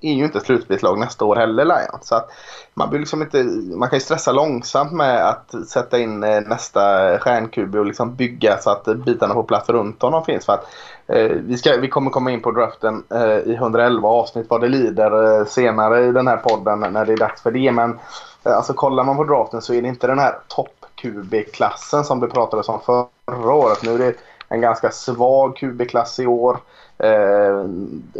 [0.00, 2.08] är ju inte slutspelslag nästa år heller Lions.
[2.08, 2.30] Så att
[2.74, 3.42] man, blir liksom inte,
[3.76, 8.58] man kan ju stressa långsamt med att sätta in eh, nästa stjärnkub och liksom bygga
[8.58, 10.46] så att bitarna på plats runt honom finns.
[10.46, 10.66] För att,
[11.08, 14.68] Eh, vi, ska, vi kommer komma in på draften eh, i 111 avsnitt vad det
[14.68, 17.72] lider eh, senare i den här podden när det är dags för det.
[17.72, 17.98] Men
[18.44, 22.26] eh, alltså kollar man på draften så är det inte den här topp-QB-klassen som det
[22.26, 23.82] pratades om förra året.
[23.82, 24.14] Nu är det
[24.48, 26.58] en ganska svag QB-klass i år.
[26.98, 27.64] Eh,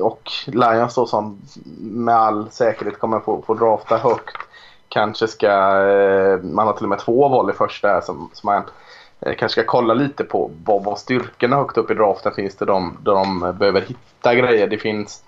[0.02, 1.40] och Lions då som
[1.78, 4.36] med all säkerhet kommer få, få drafta högt.
[4.88, 5.48] Kanske ska,
[5.88, 8.62] eh, man har till och med två val i första här som, som man
[9.20, 10.50] jag kanske ska kolla lite på.
[10.64, 14.66] Vad, vad styrkorna högt upp i draften finns det de, där de behöver hitta grejer.
[14.66, 15.22] Det finns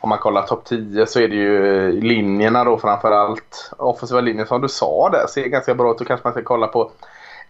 [0.00, 3.72] om man kollar topp 10 så är det ju linjerna då framförallt.
[3.76, 5.98] Offensiva linjen som du sa där ser ganska bra ut.
[5.98, 6.90] Då kanske man ska kolla på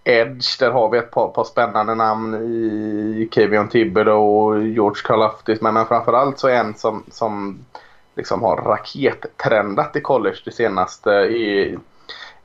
[0.05, 5.61] Edge, där har vi ett par, par spännande namn i Kevion Tibber och George Karlaftis.
[5.61, 7.59] Men, men framförallt så är en som, som
[8.15, 11.79] liksom har rakettrendat i college det senaste är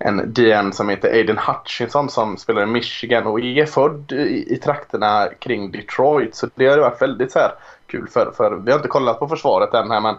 [0.05, 4.57] en DN som heter Aiden Hutchinson som spelar i Michigan och är född i, i
[4.57, 6.35] trakterna kring Detroit.
[6.35, 7.51] Så det har varit väldigt så här
[7.87, 10.15] kul för, för vi har inte kollat på försvaret än här men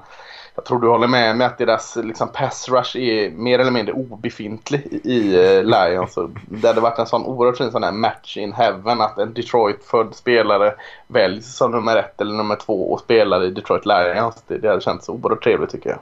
[0.55, 3.95] jag tror du håller med mig att deras liksom, pass rush är mer eller mindre
[3.95, 6.19] obefintlig i, uh, Lions.
[6.47, 10.15] Det hade varit en sån oerhört fin sån här match in heaven att en Detroit-född
[10.15, 10.75] spelare
[11.07, 14.43] väljs som nummer ett eller nummer två och spelar i Detroit Lions.
[14.47, 15.99] Det, det hade känts oerhört trevligt tycker jag.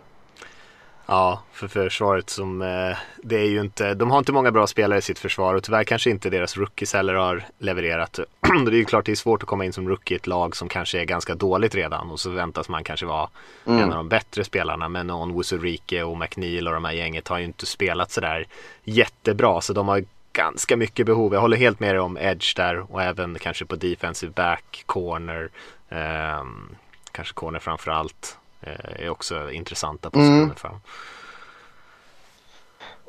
[1.06, 4.98] Ja, för försvaret som, eh, det är ju inte, de har inte många bra spelare
[4.98, 8.18] i sitt försvar och tyvärr kanske inte deras rookies heller har levererat.
[8.66, 10.56] det är ju klart det är svårt att komma in som rookie i ett lag
[10.56, 13.28] som kanske är ganska dåligt redan och så väntas man kanske vara
[13.66, 13.82] Mm.
[13.82, 14.88] en av de bättre spelarna.
[14.88, 18.46] Men någon Wusurike och McNeil och de här gänget har ju inte spelat sådär
[18.84, 21.34] jättebra så de har ganska mycket behov.
[21.34, 25.50] Jag håller helt med dig om edge där och även kanske på defensive back, corner,
[25.88, 26.68] ehm,
[27.12, 28.38] kanske corner framför allt.
[28.62, 30.54] Eh, är också intressanta positioner Mm.
[30.54, 30.70] för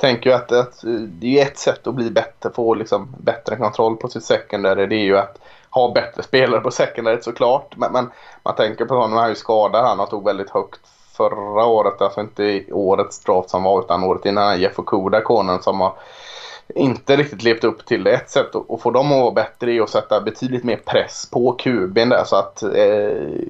[0.04, 3.98] tänker ju att, att det är ett sätt att bli bättre, få liksom bättre kontroll
[3.98, 4.86] på sitt secondary.
[4.86, 5.40] Det är ju att
[5.70, 7.78] ha bättre spelare på secondary såklart.
[7.78, 8.12] Men, men
[8.44, 9.86] man tänker på honom, han är ju skadad.
[9.86, 10.80] Han tog väldigt högt
[11.14, 14.60] förra året, alltså inte i årets draft som var utan året innan.
[14.60, 15.94] Jeff Okuda, konen som har
[16.76, 18.12] inte riktigt levt upp till det.
[18.14, 21.30] Ett sätt att att få dem att vara bättre är att sätta betydligt mer press
[21.32, 22.24] på kuben där.
[22.24, 22.70] Så att eh,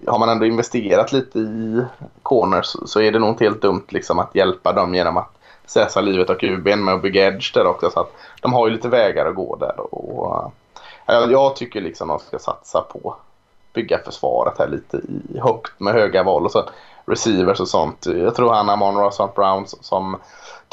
[0.07, 1.81] har man ändå investerat lite i
[2.23, 5.29] corners så- så är det nog inte helt dumt liksom att hjälpa dem genom att
[5.65, 7.89] säsa livet av kuben med att bygga edge där också.
[7.91, 9.93] Så att de har ju lite vägar att gå där.
[9.95, 10.51] Och,
[11.07, 13.15] eh, jag, tycker liksom att de ska satsa på
[13.73, 16.63] bygga försvaret här lite i högt med höga val och så
[17.05, 18.05] receivers och sånt.
[18.05, 20.15] Jag tror han och Rossant Brown som- som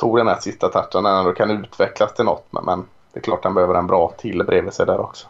[0.01, 2.47] tog den här sista touchen den ändå kan utvecklas till något.
[2.51, 5.29] Men, det är klart han behöver en bra till bredvid sig där också.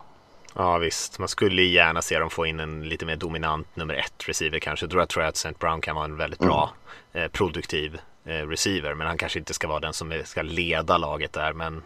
[0.55, 4.29] Ja visst, man skulle gärna se dem få in en lite mer dominant nummer ett
[4.29, 4.87] receiver kanske.
[4.87, 5.55] Då tror jag att St.
[5.59, 6.71] Brown kan vara en väldigt bra
[7.13, 8.95] eh, produktiv receiver.
[8.95, 11.53] Men han kanske inte ska vara den som ska leda laget där.
[11.53, 11.83] Men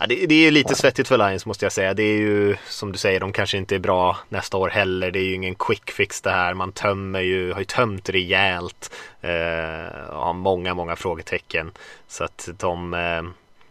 [0.00, 1.94] ja, det, det är lite svettigt för Lions måste jag säga.
[1.94, 5.10] Det är ju som du säger, de kanske inte är bra nästa år heller.
[5.10, 6.54] Det är ju ingen quick fix det här.
[6.54, 8.90] Man tömmer ju, har ju tömt rejält.
[9.20, 9.30] Eh,
[10.08, 11.72] har många, många frågetecken.
[12.08, 13.22] Så att de eh,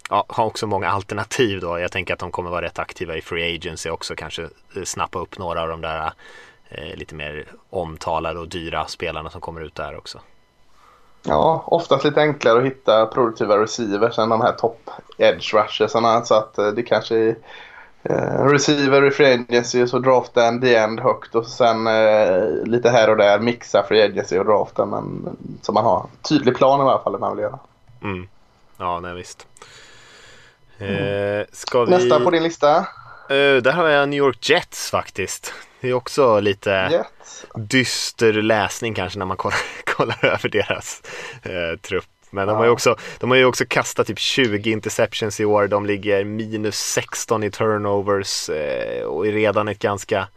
[0.09, 1.79] ja, har också många alternativ då.
[1.79, 4.15] Jag tänker att de kommer vara rätt aktiva i free agency också.
[4.15, 6.11] Kanske eh, snappa upp några av de där
[6.69, 10.21] eh, lite mer omtalade och dyra spelarna som kommer ut där också.
[11.25, 16.25] Ja, oftast lite enklare att hitta produktiva receivers än de här top edge rushersarna.
[16.25, 17.35] Så att eh, det kanske är
[18.03, 22.63] eh, receiver i free agency och så drafta en the end högt och sen eh,
[22.65, 24.85] lite här och där mixa free agency och drafta.
[24.85, 27.59] Men så man har tydlig plan i alla fall man vill göra.
[28.03, 28.27] Mm.
[28.77, 29.47] Ja, nej visst.
[30.77, 31.91] Eh, ska vi...
[31.91, 32.77] Nästa på din lista?
[33.29, 35.53] Eh, där har jag New York Jets faktiskt.
[35.83, 37.45] Det är också lite Jets.
[37.55, 41.01] dyster läsning kanske när man kollar, kollar över deras
[41.43, 42.05] eh, trupp.
[42.29, 45.67] Men de, har ju också, de har ju också kastat typ 20 interceptions i år.
[45.67, 50.27] De ligger minus 16 i turnovers eh, och är redan ett ganska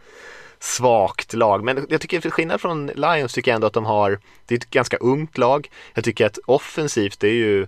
[0.59, 1.65] svagt lag.
[1.65, 4.59] Men jag tycker till skillnad från Lions tycker jag ändå att de har, det är
[4.59, 5.71] ett ganska ungt lag.
[5.95, 7.67] Jag tycker att offensivt det är ju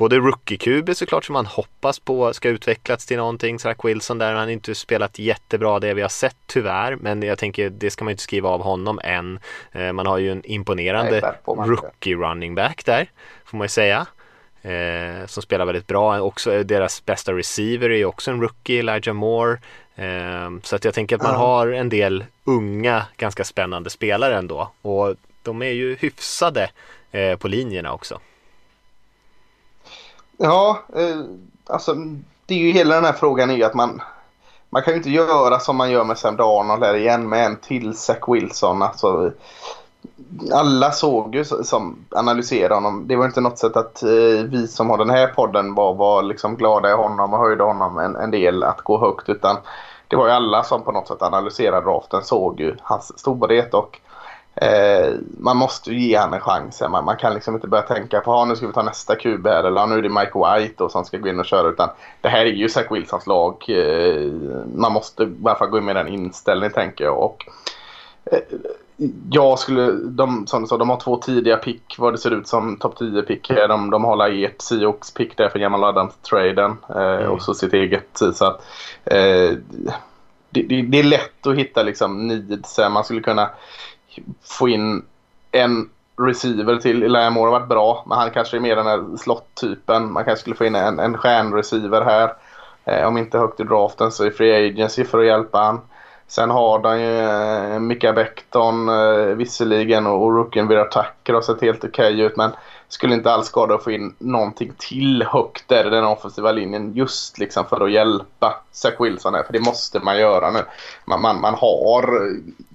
[0.00, 3.58] både rookie-QB såklart som man hoppas på ska utvecklas till någonting.
[3.58, 6.96] Zach Wilson där, han har inte spelat jättebra det vi har sett tyvärr.
[6.96, 9.38] Men jag tänker det ska man inte skriva av honom än.
[9.72, 13.10] Eh, man har ju en imponerande rookie running back där,
[13.44, 14.06] får man ju säga.
[14.62, 16.20] Eh, som spelar väldigt bra.
[16.20, 19.58] Också deras bästa receiver är också en rookie, Elijah Moore.
[19.94, 24.70] Eh, så att jag tänker att man har en del unga, ganska spännande spelare ändå.
[24.82, 26.70] Och de är ju hyfsade
[27.12, 28.20] eh, på linjerna också.
[30.42, 31.20] Ja, eh,
[31.66, 31.94] alltså
[32.46, 34.02] det är ju hela den här frågan är ju att man
[34.70, 37.56] man kan ju inte göra som man gör med Sam Darnold här igen med en
[37.56, 38.82] till Zach Wilson.
[38.82, 39.32] Alltså,
[40.52, 43.04] alla såg ju som analyserade honom.
[43.06, 46.22] Det var inte något sätt att eh, vi som har den här podden var, var
[46.22, 49.28] liksom glada i honom och höjde honom en, en del att gå högt.
[49.28, 49.56] Utan
[50.08, 54.00] det var ju alla som på något sätt analyserade draften såg ju hans storhet och
[54.60, 56.82] Eh, man måste ju ge honom en chans.
[56.90, 59.46] Man, man, kan liksom inte börja tänka på att nu ska vi ta nästa QB
[59.46, 61.68] här eller nu är det Mike White då, som ska gå in och köra.
[61.68, 61.88] Utan
[62.20, 63.64] det här är ju Zach Wilsons lag.
[63.68, 64.32] Eh,
[64.74, 67.18] man måste i alla fall gå in med den inställningen tänker jag.
[67.18, 67.44] Och,
[68.24, 68.38] eh,
[69.30, 72.48] jag skulle, de, som du sa, de har två tidiga pick vad det ser ut
[72.48, 73.48] som topp 10 pick.
[73.48, 77.30] De, de har ert Seahawks pick där för Jamal Adams-traden eh, mm.
[77.30, 78.22] och så sitt eget.
[78.34, 78.62] Så att,
[79.04, 79.56] eh,
[80.50, 82.78] det, det, det, är lätt att hitta liksom needs.
[82.78, 83.50] Man skulle kunna
[84.42, 85.02] få in
[85.52, 87.02] en receiver till.
[87.02, 90.12] Elijah Moore har varit bra, men han kanske är mer den här slott-typen.
[90.12, 92.32] Man kanske skulle få in en, en stjärnreceiver här.
[92.84, 95.80] Eh, om inte högt i draften så i Free Agency för att hjälpa han.
[96.26, 101.60] Sen har de ju eh, Mika Becton eh, visserligen och, och rookien Attacker har sett
[101.60, 102.36] helt okej okay ut.
[102.36, 102.50] Men
[102.88, 106.92] skulle inte alls skada att få in någonting till högt där i den offensiva linjen
[106.94, 109.42] just liksom för att hjälpa Zach Wilson här.
[109.42, 110.60] För det måste man göra nu.
[111.04, 112.30] Man, man, man har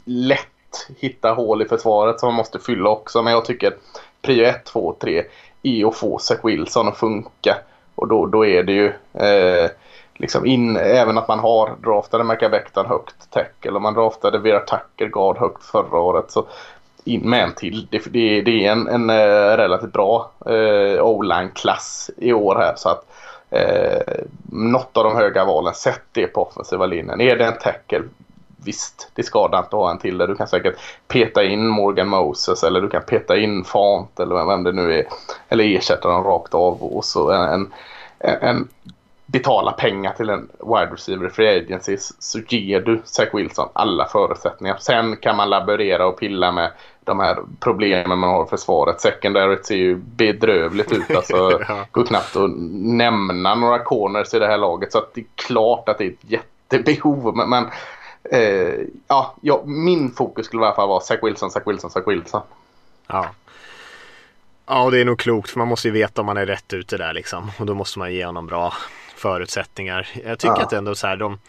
[0.06, 0.48] lätt
[0.98, 3.22] hitta hål i försvaret som man måste fylla också.
[3.22, 3.76] Men jag tycker
[4.22, 5.24] prio 1, 2, 3
[5.64, 7.58] är att få Zach Wilson att funka.
[7.96, 9.70] Och då, då är det ju eh,
[10.14, 15.08] liksom in, även att man har draftade Macabecton högt tackle och man draftade Vera Tucker
[15.08, 16.32] guard högt förra året.
[16.32, 16.46] Så
[17.04, 17.88] in med en till.
[17.92, 22.74] Det, det, det är en, en eh, relativt bra eh, O-line-klass i år här.
[22.76, 23.06] Så att
[23.50, 27.22] eh, något av de höga valen, sätt det på offensiva linjen.
[27.22, 28.04] Är det en tackle,
[28.66, 30.28] visst, det skadar inte att ha en till där.
[30.28, 30.76] Du kan säkert
[31.08, 35.06] peta in Morgan Moses eller du kan peta in Fant eller vem det nu är.
[35.50, 37.72] Eller ersätta dem rakt av och så en,
[38.20, 38.68] en, en
[39.26, 44.06] betala pengar till en wide receiver i free agency så ger du Zach Wilson alla
[44.06, 44.78] förutsättningar.
[44.80, 46.72] Sen kan man laborera och pilla med
[47.04, 49.02] de här problemen man har i försvaret.
[49.02, 51.16] Secondary ser ju bedrövligt ut.
[51.16, 51.36] Alltså,
[51.68, 51.86] ja.
[51.92, 54.92] går knappt att nämna några corners i det här laget.
[54.92, 57.36] Så det är klart att det är ett jättebehov.
[57.36, 57.66] Men, men
[58.32, 62.08] eh, ja, ja, min fokus skulle i alla fall vara Zach Wilson, Zach Wilson, Zach
[62.08, 62.42] Wilson.
[63.08, 63.30] Ja.
[64.68, 66.98] Ja, det är nog klokt för man måste ju veta om man är rätt ute
[66.98, 67.52] där liksom.
[67.60, 68.74] Och då måste man ge honom bra
[69.16, 70.08] förutsättningar.
[70.26, 70.64] Jag tycker ja.
[70.64, 71.40] att ändå så här, de,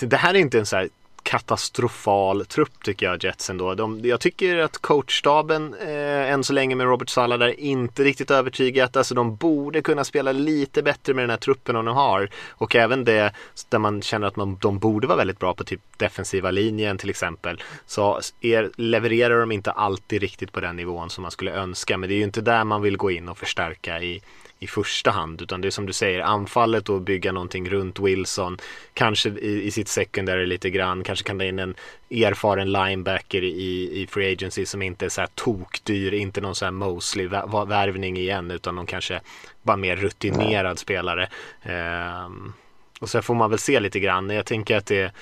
[0.00, 0.88] det här är inte en så här
[1.22, 3.74] katastrofal trupp tycker jag Jets ändå.
[3.74, 8.30] De, jag tycker att coachstaben eh, än så länge med Robert Sala där inte riktigt
[8.30, 8.96] övertygat.
[8.96, 12.30] Alltså de borde kunna spela lite bättre med den här truppen de har.
[12.48, 13.32] Och även det
[13.68, 17.10] där man känner att man, de borde vara väldigt bra på typ defensiva linjen till
[17.10, 17.62] exempel.
[17.86, 21.96] Så er, levererar de inte alltid riktigt på den nivån som man skulle önska.
[21.96, 24.22] Men det är ju inte där man vill gå in och förstärka i
[24.62, 28.58] i första hand utan det är som du säger anfallet och bygga någonting runt Wilson.
[28.94, 31.74] Kanske i, i sitt secondary lite grann kanske kan ta in en
[32.10, 36.64] erfaren linebacker i, i free agency som inte är så här tokdyr inte någon så
[36.64, 37.26] här Mosley
[37.66, 39.20] värvning igen utan någon kanske
[39.62, 41.28] bara mer rutinerad spelare.
[41.62, 42.52] Ehm,
[43.00, 44.30] och så får man väl se lite grann.
[44.30, 45.12] Jag tänker att det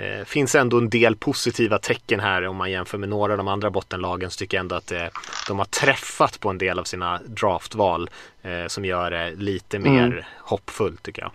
[0.00, 3.48] eh, finns ändå en del positiva tecken här om man jämför med några av de
[3.48, 5.04] andra bottenlagen så tycker jag ändå att eh,
[5.48, 8.10] de har träffat på en del av sina draftval
[8.42, 9.92] eh, som gör det lite mm.
[9.92, 10.24] mer mm.
[10.38, 11.30] hoppfullt tycker jag.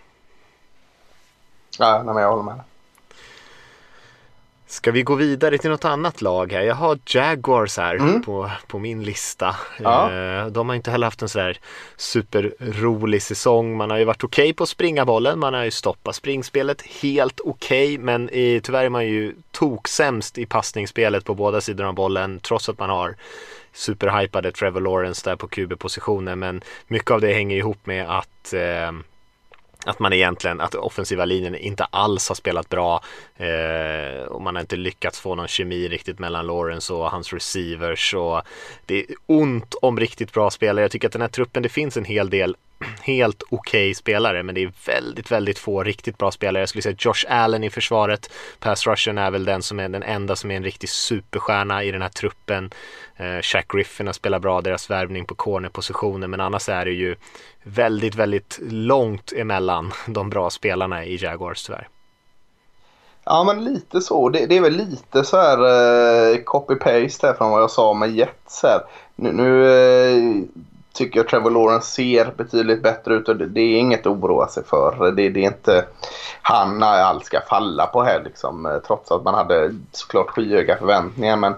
[1.78, 2.60] Ja, nej, jag håller med.
[4.76, 6.62] Ska vi gå vidare till något annat lag här?
[6.62, 8.22] Jag har Jaguars här mm.
[8.22, 9.56] på, på min lista.
[9.78, 10.12] Ja.
[10.12, 11.58] Eh, de har inte heller haft en sådär
[11.96, 13.76] superrolig säsong.
[13.76, 15.38] Man har ju varit okej okay på att springa bollen.
[15.38, 17.94] Man har ju stoppat springspelet helt okej.
[17.94, 22.40] Okay, men i, tyvärr är man ju toksämst i passningsspelet på båda sidor av bollen.
[22.40, 23.16] Trots att man har
[23.72, 26.38] superhypade Trevor Lawrence där på QB-positionen.
[26.38, 28.92] Men mycket av det hänger ihop med att eh,
[29.86, 33.00] att man egentligen, att offensiva linjen inte alls har spelat bra
[33.36, 38.14] eh, och man har inte lyckats få någon kemi riktigt mellan Lawrence och hans receivers
[38.14, 38.42] och
[38.86, 40.84] det är ont om riktigt bra spelare.
[40.84, 42.56] Jag tycker att den här truppen, det finns en hel del
[43.00, 46.62] helt okej okay spelare men det är väldigt, väldigt få riktigt bra spelare.
[46.62, 48.30] Jag skulle säga Josh Allen i försvaret.
[48.58, 51.90] Pass Russian är väl den som är den enda som är en riktig superstjärna i
[51.90, 52.70] den här truppen.
[53.16, 57.16] Eh, Shaq Griffin har spelat bra, deras värvning på cornerpositionen men annars är det ju
[57.62, 61.88] väldigt, väldigt långt emellan de bra spelarna i Jaguars tyvärr.
[63.24, 64.28] Ja men lite så.
[64.28, 68.10] Det, det är väl lite så här eh, copy-paste här från vad jag sa med
[68.10, 68.80] Jets här.
[69.16, 70.42] Nu, nu eh,
[70.96, 74.48] tycker jag Trevor Lawrence ser betydligt bättre ut och det, det är inget att oroa
[74.48, 75.10] sig för.
[75.10, 75.84] Det, det är inte
[76.42, 78.66] han allt ska falla på här liksom.
[78.66, 81.36] Eh, trots att man hade såklart skyhöga förväntningar.
[81.36, 81.54] Men,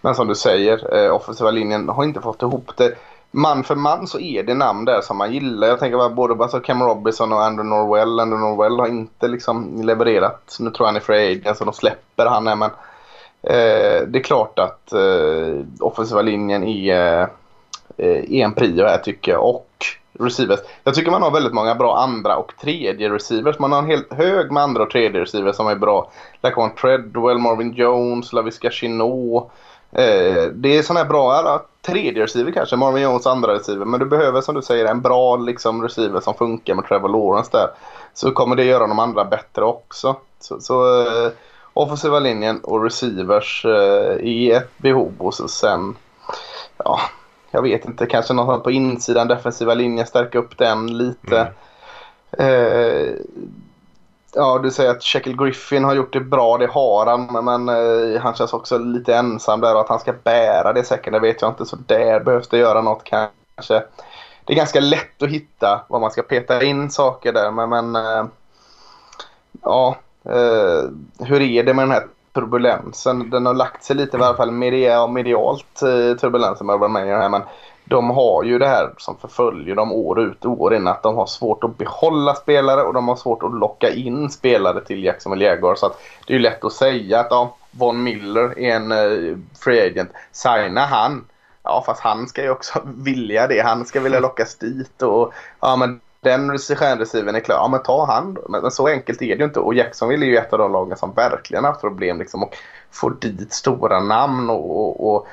[0.00, 2.94] men som du säger, eh, offensiva linjen har inte fått ihop det.
[3.30, 5.68] Man för man så är det namn där som man gillar.
[5.68, 8.20] Jag tänker bara både alltså Cam Robinson och Andrew Norwell.
[8.20, 10.56] Andrew Norwell har inte liksom levererat.
[10.60, 12.70] Nu tror jag han är free agent så de släpper han är men
[13.42, 17.28] eh, det är klart att eh, offensiva linjen är eh,
[17.98, 19.46] är en prio här tycker jag.
[19.46, 19.68] Och
[20.18, 20.60] receivers.
[20.84, 23.58] Jag tycker man har väldigt många bra andra och tredje receivers.
[23.58, 26.10] Man har en helt hög med andra och tredje receivers som är bra.
[26.42, 29.50] Lacon Treadwell, Marvin Jones, Laviska Chinot.
[29.92, 33.84] Eh, det är sådana här bra alla, tredje receiver kanske, Marvin Jones andra receiver.
[33.84, 37.50] Men du behöver som du säger en bra liksom, receiver som funkar med Trevor Lawrence
[37.52, 37.68] där.
[38.14, 40.16] Så kommer det göra de andra bättre också.
[40.40, 41.30] Så, så eh,
[41.74, 45.96] offensiva linjen och receivers eh, i ett behov och så sen
[46.76, 47.00] ja,
[47.50, 51.38] jag vet inte, kanske något på insidan, defensiva linjen, stärka upp den lite.
[51.38, 51.52] Mm.
[52.38, 53.14] Eh,
[54.34, 58.20] ja, du säger att Shekel Griffin har gjort det bra, det har han, men eh,
[58.20, 61.42] han känns också lite ensam där och att han ska bära det säkert, det vet
[61.42, 61.66] jag inte.
[61.66, 63.82] Så där behövs det göra något kanske.
[64.44, 67.96] Det är ganska lätt att hitta vad man ska peta in saker där, men, men
[67.96, 68.26] eh,
[69.62, 70.82] ja, eh,
[71.26, 73.30] hur är det med den här turbulensen.
[73.30, 77.28] Den har lagt sig lite i alla fall medialt eh, turbulensen med här.
[77.28, 77.42] Men
[77.84, 80.86] de har ju det här som förföljer dem år ut och år in.
[80.86, 84.84] Att de har svårt att behålla spelare och de har svårt att locka in spelare
[84.84, 85.78] till Jacksonville Jaguars.
[85.78, 89.36] Så att det är ju lätt att säga att ja, Von Miller är en eh,
[89.64, 90.10] free agent.
[90.32, 91.24] Signa han.
[91.62, 93.60] Ja, fast han ska ju också vilja det.
[93.60, 95.02] Han ska vilja lockas dit.
[95.02, 99.26] Och, ja, men den stjärnreceiven är klar, ja men ta han Men så enkelt är
[99.26, 99.60] det ju inte.
[99.60, 102.56] Och Jacksonville är ju ett av de lagen som verkligen haft problem liksom och
[102.90, 105.26] får dit stora namn och, och, och,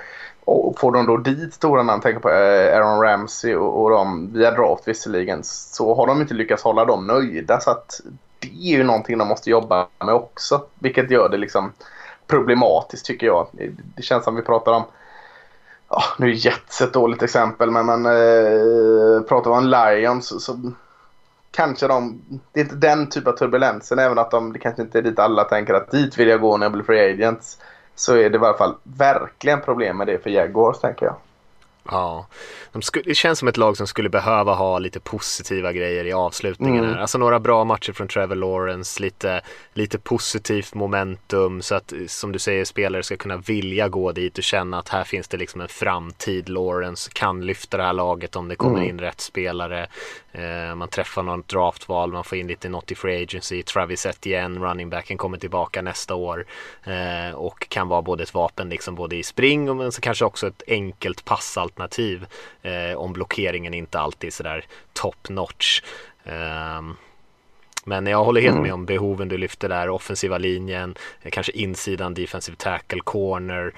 [0.46, 4.34] och får de då dit stora namn, tänker på eh, Aaron Ramsey och, och de
[4.34, 7.60] via draft visserligen, så har de inte lyckats hålla dem nöjda.
[7.60, 8.02] Så att
[8.40, 10.62] det är ju någonting de måste jobba med också.
[10.80, 11.74] Vilket gör det liksom
[12.28, 13.48] problematiskt tycker jag.
[13.96, 14.84] Det känns som vi pratar om
[15.90, 20.72] Ja, nu är Jets ett dåligt exempel men men eh, pratar om Lions så, så
[21.52, 22.22] kanske de,
[22.52, 25.20] det är inte den typen av turbulensen även att de, det kanske inte är dit
[25.20, 27.58] alla tänker att dit vill jag gå när jag blir free agents.
[27.96, 31.16] Så är det i alla fall verkligen problem med det för Jaguars tänker jag.
[31.92, 32.28] Ja,
[32.72, 36.14] de skulle, det känns som ett lag som skulle behöva ha lite positiva grejer i
[36.14, 36.84] avslutningen.
[36.84, 36.96] Mm.
[36.96, 37.02] Här.
[37.02, 39.42] Alltså några bra matcher från Trevor Lawrence, lite,
[39.74, 44.44] lite positivt momentum så att som du säger spelare ska kunna vilja gå dit och
[44.44, 46.50] känna att här finns det liksom en framtid.
[46.50, 48.90] Lawrence kan lyfta det här laget om det kommer mm.
[48.90, 49.88] in rätt spelare.
[50.38, 53.64] Eh, man träffar något draftval, man får in lite något i free agency.
[53.64, 56.46] Travis Etienne, running backen, kommer tillbaka nästa år
[56.84, 60.26] eh, och kan vara både ett vapen liksom både i spring och men så kanske
[60.26, 62.26] också ett enkelt passalternativ
[62.62, 65.82] eh, om blockeringen inte alltid är sådär top notch.
[66.24, 66.98] Um,
[67.86, 68.64] men jag håller helt mm.
[68.64, 70.96] med om behoven du lyfter där, offensiva linjen,
[71.30, 73.74] kanske insidan, defensive tackle, corner.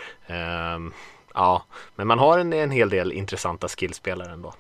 [0.76, 0.94] Um,
[1.34, 1.64] ja,
[1.96, 4.54] men man har en, en hel del intressanta skillspelare ändå.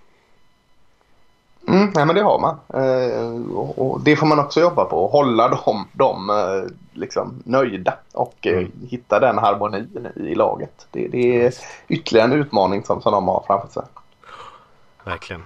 [1.67, 2.57] Mm, nej men det har man.
[2.83, 5.07] Eh, och, och, det får man också jobba på.
[5.07, 8.71] Hålla dem, dem eh, liksom nöjda och eh, mm.
[8.89, 10.87] hitta den harmonin i laget.
[10.91, 11.53] Det, det är
[11.87, 13.83] ytterligare en utmaning som, som de har framför sig.
[15.03, 15.43] Verkligen.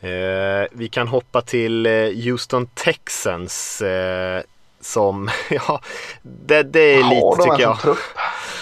[0.00, 1.92] Eh, vi kan hoppa till eh,
[2.24, 4.42] Houston Texans eh,
[4.80, 5.80] som, ja,
[6.22, 7.80] det, det är ja, lite tycker jag.
[7.80, 7.98] Trupp.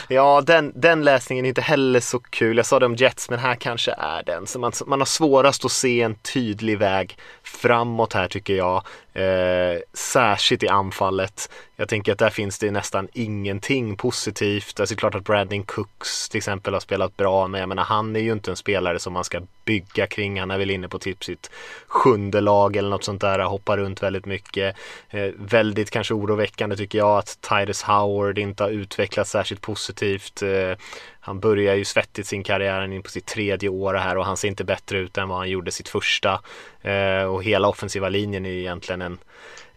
[0.09, 2.57] Ja, den, den läsningen är inte heller så kul.
[2.57, 4.47] Jag sa det om Jets, men här kanske är den.
[4.47, 8.83] Så man, man har svårast att se en tydlig väg framåt här tycker jag.
[9.13, 11.51] Eh, särskilt i anfallet.
[11.77, 14.81] Jag tänker att där finns det nästan ingenting positivt.
[14.81, 17.85] Alltså, det är klart att Brandon Cooks till exempel har spelat bra, men jag menar
[17.85, 20.41] han är ju inte en spelare som man ska bygga kring.
[20.41, 21.51] Han är väl inne på typ sitt
[21.87, 24.77] sjunde lag eller något sånt där, hoppar runt väldigt mycket.
[25.11, 30.43] Eh, väldigt kanske oroväckande tycker jag att Titus Howard inte har utvecklats särskilt positivt.
[30.43, 30.77] Eh,
[31.21, 34.49] han börjar ju svettigt sin karriär in på sitt tredje år här och han ser
[34.49, 36.41] inte bättre ut än vad han gjorde sitt första.
[36.83, 39.19] Eh, och hela offensiva linjen är ju egentligen en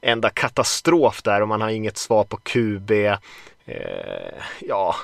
[0.02, 2.92] enda katastrof där och man har inget svar på QB.
[3.66, 4.96] Eh, ja,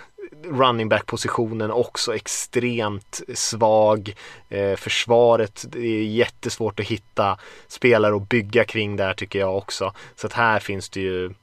[0.44, 4.16] running back positionen också extremt svag.
[4.50, 7.38] Eh, försvaret, det är jättesvårt att hitta
[7.68, 9.94] spelare att bygga kring där tycker jag också.
[10.16, 11.34] Så att här finns det ju,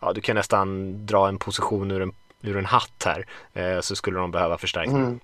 [0.00, 3.26] ja du kan nästan dra en position ur en, ur en hatt här.
[3.52, 4.96] Eh, så skulle de behöva förstärkning.
[4.96, 5.20] Mm.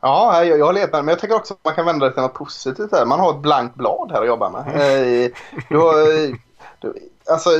[0.00, 0.90] Ja, jag, jag håller med.
[0.92, 2.92] Men jag tänker också att man kan vända det till något positivt.
[2.92, 3.04] Här.
[3.04, 4.62] Man har ett blankt blad här att jobba med.
[4.68, 5.32] Mm.
[5.68, 5.96] Du har,
[6.80, 6.94] du,
[7.30, 7.50] alltså,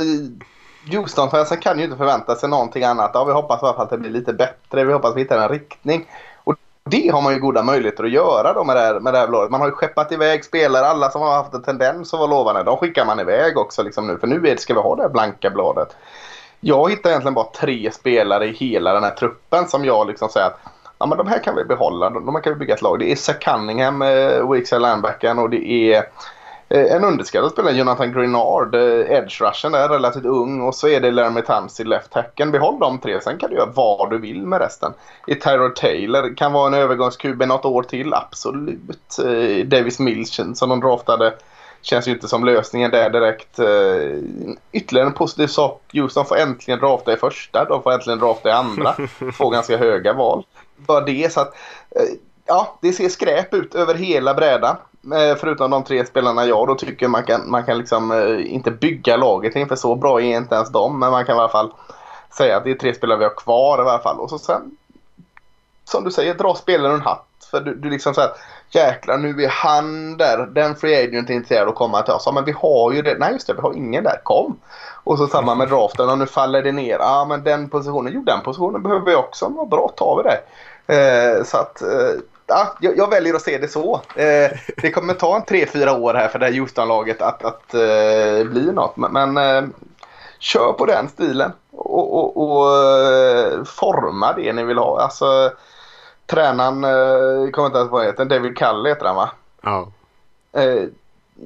[0.91, 3.11] Houston-fansen kan ju inte förvänta sig någonting annat.
[3.13, 4.83] Ja, vi hoppas i alla fall att det blir lite bättre.
[4.83, 6.09] Vi hoppas att vi hittar en riktning.
[6.43, 9.19] Och det har man ju goda möjligheter att göra då med det här, med det
[9.19, 9.51] här bladet.
[9.51, 10.85] Man har ju skeppat iväg spelare.
[10.85, 14.07] Alla som har haft en tendens att vara lovande, de skickar man iväg också liksom
[14.07, 14.17] nu.
[14.17, 15.95] För nu ska vi ha det här blanka bladet.
[16.59, 20.47] Jag hittar egentligen bara tre spelare i hela den här truppen som jag liksom säger
[20.47, 20.59] att
[20.99, 22.09] ja, men de här kan vi behålla.
[22.09, 22.99] De här kan vi bygga ett lag.
[22.99, 26.03] Det är Zach Cunningham, eh, Weeks linebacken och det är
[26.69, 31.01] eh, en underskattad spelare, Jonathan Grenard, eh, edge rushen är relativt ung och så är
[31.01, 32.51] det Laramie Tansi, left hacken.
[32.51, 34.93] Behåll de tre, sen kan du göra vad du vill med resten.
[35.27, 39.19] I Tyrod Taylor kan vara en övergångskub något år till, absolut.
[39.19, 41.33] Eh, Davis Mills som de draftade
[41.81, 43.59] känns ju inte som lösningen där direkt.
[43.59, 44.23] Uh,
[44.71, 45.81] ytterligare en positiv sak.
[45.93, 47.65] Houston får äntligen drafta i första.
[47.65, 48.95] De får äntligen drafta i andra.
[49.33, 50.43] Får ganska höga val
[50.85, 51.33] bara det.
[51.33, 51.53] Så att,
[51.95, 52.15] eh,
[52.45, 54.75] ja, det ser skräp ut över hela brädan.
[55.13, 58.71] Eh, förutom de tre spelarna jag då tycker man kan, man kan liksom eh, inte
[58.71, 60.99] bygga laget inför så bra är inte ens de.
[60.99, 61.73] Men man kan i alla fall
[62.37, 64.19] säga att det är tre spelare vi har kvar i alla fall.
[64.19, 64.77] Och så sen,
[65.83, 67.25] som du säger, dra spelaren en hatt.
[67.51, 68.29] För du, du liksom såhär,
[68.69, 72.23] jäklar nu är han där, den free agent är intresserad att komma till oss.
[72.25, 74.59] Ja men vi har ju det, nej just det, vi har ingen där, kom.
[75.03, 76.97] Och så samma med draften och nu faller det ner.
[76.99, 79.47] Ja men den positionen, jo den positionen behöver vi också.
[79.49, 80.39] Vad bra, tar vi det.
[80.89, 84.01] Eh, så att eh, ja, jag, jag, väljer att se det så.
[84.15, 87.73] Eh, det kommer ta en tre fyra år här för det här Houston-laget att, att
[87.73, 88.97] eh, bli något.
[88.97, 89.69] Men, men eh,
[90.39, 95.01] kör på den stilen och, och, och eh, forma det ni vill ha.
[95.01, 95.51] Alltså,
[96.25, 99.29] tränaren, eh, kommer inte ens på vad heter, David Culley heter han va?
[99.61, 99.87] Ja.
[100.51, 100.83] Eh,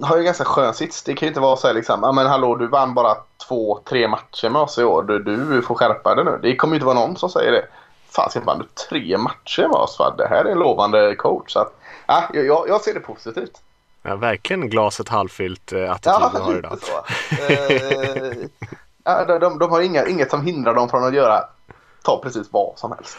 [0.02, 1.04] har ju ganska skön sits.
[1.04, 3.16] Det kan ju inte vara så här liksom, ja men hallå du vann bara
[3.48, 5.04] två, tre matcher med oss i år.
[5.04, 6.39] Du, du får skärpa dig nu.
[6.41, 7.66] Det kommer ju inte vara någon som säger det
[8.16, 9.99] fasiken vann du tre matcher med oss.
[9.99, 10.16] Va?
[10.18, 11.51] Det här är en lovande coach.
[11.53, 11.74] Så att,
[12.07, 13.61] ja, jag, jag ser det positivt.
[14.01, 16.78] Ja, verkligen glaset halvfyllt äh, attityd ja, du har idag.
[16.82, 16.93] Så.
[17.36, 18.47] eh,
[19.03, 21.43] ja, de, de, de har inga, inget som hindrar dem från att göra
[22.03, 23.18] ta precis vad som helst.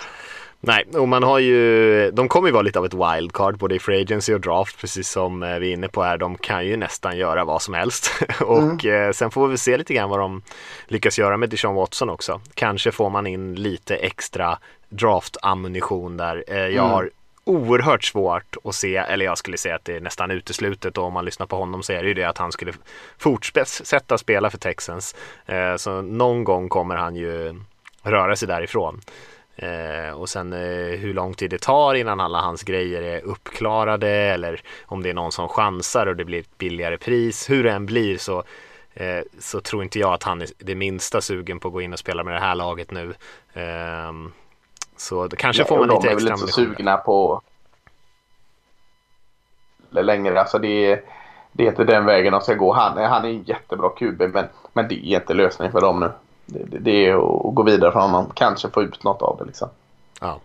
[0.67, 3.79] Nej, och man har ju, de kommer ju vara lite av ett wildcard både i
[3.79, 6.19] Free Agency och Draft precis som eh, vi är inne på här.
[6.19, 9.07] De kan ju nästan göra vad som helst och mm.
[9.07, 10.43] eh, sen får vi se lite grann vad de
[10.87, 12.41] lyckas göra med Deshaun Watson också.
[12.55, 14.59] Kanske får man in lite extra
[14.95, 16.45] draft-ammunition där.
[16.47, 16.91] Eh, jag mm.
[16.91, 17.11] har
[17.45, 21.13] oerhört svårt att se, eller jag skulle säga att det är nästan uteslutet och om
[21.13, 22.73] man lyssnar på honom så är det ju det att han skulle
[23.19, 25.15] fortsätta spela för Texans.
[25.47, 27.61] Eh, så någon gång kommer han ju
[28.03, 29.01] röra sig därifrån.
[29.57, 34.09] Eh, och sen eh, hur lång tid det tar innan alla hans grejer är uppklarade
[34.09, 37.51] eller om det är någon som chansar och det blir ett billigare pris.
[37.51, 38.45] Hur det än blir så,
[38.95, 41.93] eh, så tror inte jag att han är det minsta sugen på att gå in
[41.93, 43.15] och spela med det här laget nu.
[44.97, 47.43] Så det kanske ja, får man lite extra De är väl så sugna på
[49.91, 50.41] längre.
[50.41, 51.03] Alltså det är,
[51.53, 52.73] det är inte den vägen de ska gå.
[52.73, 56.11] Han, han är en jättebra QB men, men det är inte lösningen för dem nu.
[56.47, 58.31] Det, det, är att gå vidare från honom.
[58.35, 59.69] Kanske få ut något av det liksom.
[60.21, 60.41] Ja.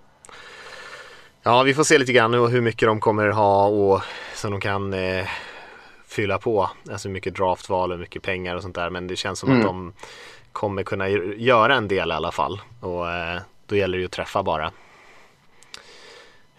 [1.44, 4.02] Ja, vi får se lite grann hur mycket de kommer ha och
[4.36, 5.28] så de kan eh,
[6.08, 6.70] fylla på.
[6.92, 8.90] Alltså hur mycket draftval och mycket pengar och sånt där.
[8.90, 9.62] Men det känns som mm.
[9.62, 9.94] att de
[10.52, 12.62] kommer kunna göra en del i alla fall.
[12.80, 14.72] Och eh, då gäller det ju att träffa bara.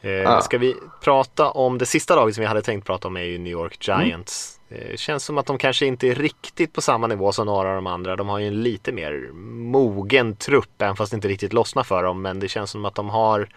[0.01, 0.41] Eh, ja.
[0.41, 3.39] Ska vi prata om det sista laget som vi hade tänkt prata om är ju
[3.39, 4.61] New York Giants.
[4.71, 4.85] Mm.
[4.91, 7.75] Det känns som att de kanske inte är riktigt på samma nivå som några av
[7.75, 8.17] de andra.
[8.17, 12.03] De har ju en lite mer mogen trupp, även fast det inte riktigt lossnar för
[12.03, 12.23] dem.
[12.23, 13.49] Men det känns som att de har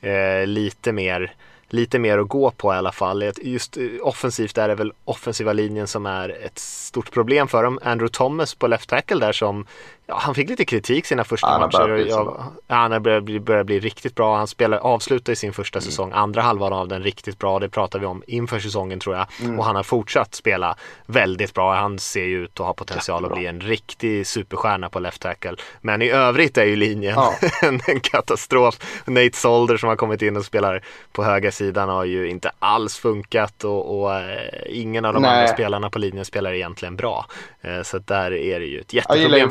[0.00, 1.34] eh, lite mer
[1.68, 3.32] lite mer att gå på i alla fall.
[3.42, 7.78] Just eh, offensivt är det väl offensiva linjen som är ett stort problem för dem.
[7.82, 9.66] Andrew Thomas på left tackle där som
[10.06, 11.94] Ja, han fick lite kritik sina första Han matcher.
[11.94, 14.36] bli Jag, han har börjat bli, börjat bli riktigt bra.
[14.36, 15.84] Han spelar, avslutade sin första Mm.
[15.90, 17.58] säsong, andra halvan av den riktigt bra.
[17.58, 19.26] Det pratar vi om inför säsongen tror jag.
[19.42, 19.58] Mm.
[19.58, 20.76] Och han har fortsatt spela
[21.06, 21.74] väldigt bra.
[21.74, 23.36] Han ser ju ut att ha potential att Jättebra.
[23.38, 25.56] bli en riktig superstjärna på left tackle.
[25.80, 27.34] Men i övrigt är ju linjen Ja.
[27.62, 28.78] en, katastrof.
[29.06, 30.82] Nate Solder som har kommit in och spelar
[31.12, 34.22] på höga sidan har ju inte alls funkat och, och eh,
[34.68, 35.30] ingen av de Nej.
[35.40, 37.26] andra spelarna på linjen spelar egentligen bra.
[37.60, 39.44] Eh, så att där är det ju ett Jag gillar ju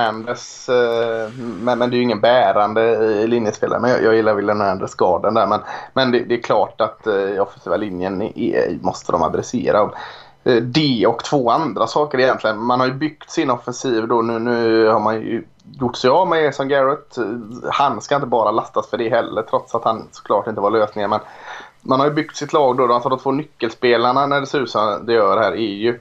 [0.00, 3.80] Hernandez, eh, men, men det är ju ingen bärande linjespelare.
[3.80, 5.46] Men jag, jag gillar William Hernandez garden där.
[5.46, 5.60] Men,
[5.94, 9.90] men det, det är klart att eh, offensiva linjen är, måste de adressera.
[10.44, 12.58] Eh, Det och två andra saker egentligen.
[12.58, 14.22] Man har ju byggt sin offensiv då.
[14.22, 15.44] Nu, nu har man ju
[15.80, 17.18] gjort sig av med Eson Garrett.
[17.18, 17.24] Eh,
[17.72, 21.10] han ska inte bara lastas för det heller trots att han såklart inte var lösningen.
[21.10, 21.20] Men
[21.82, 22.94] man har ju byggt sitt lag då.
[22.94, 25.98] Alltså de två nyckelspelarna när det ser ut som det gör här är ju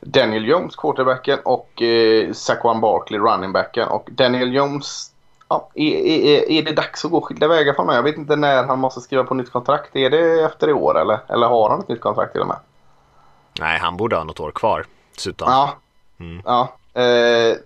[0.00, 3.88] Daniel Jones, quarterbacken och eh, Saquon Barkley, runningbacken.
[3.88, 5.12] Och Daniel Jones,
[5.48, 7.96] ja, är, är, är det dags att gå skilda vägar för mig?
[7.96, 9.96] Jag vet inte när han måste skriva på nytt kontrakt.
[9.96, 12.56] Är det efter i år eller, eller har han ett nytt kontrakt till och med?
[13.60, 14.86] Nej, han borde ha något år kvar.
[15.14, 15.48] Dessutom.
[15.50, 15.74] Ja.
[16.20, 16.42] Mm.
[16.44, 16.68] ja.
[17.00, 17.56] Eh,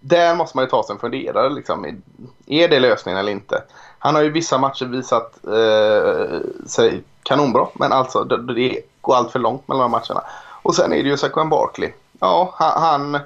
[0.00, 1.50] där måste man ju ta sig en funderare.
[1.50, 2.02] Liksom.
[2.46, 3.62] Är det lösningen eller inte?
[3.98, 7.66] Han har ju vissa matcher visat eh, sig kanonbra.
[7.74, 10.24] Men alltså det, det går allt för långt mellan de matcherna.
[10.64, 11.92] Och sen är det ju Saquon Barkley.
[12.20, 13.18] Ja, han,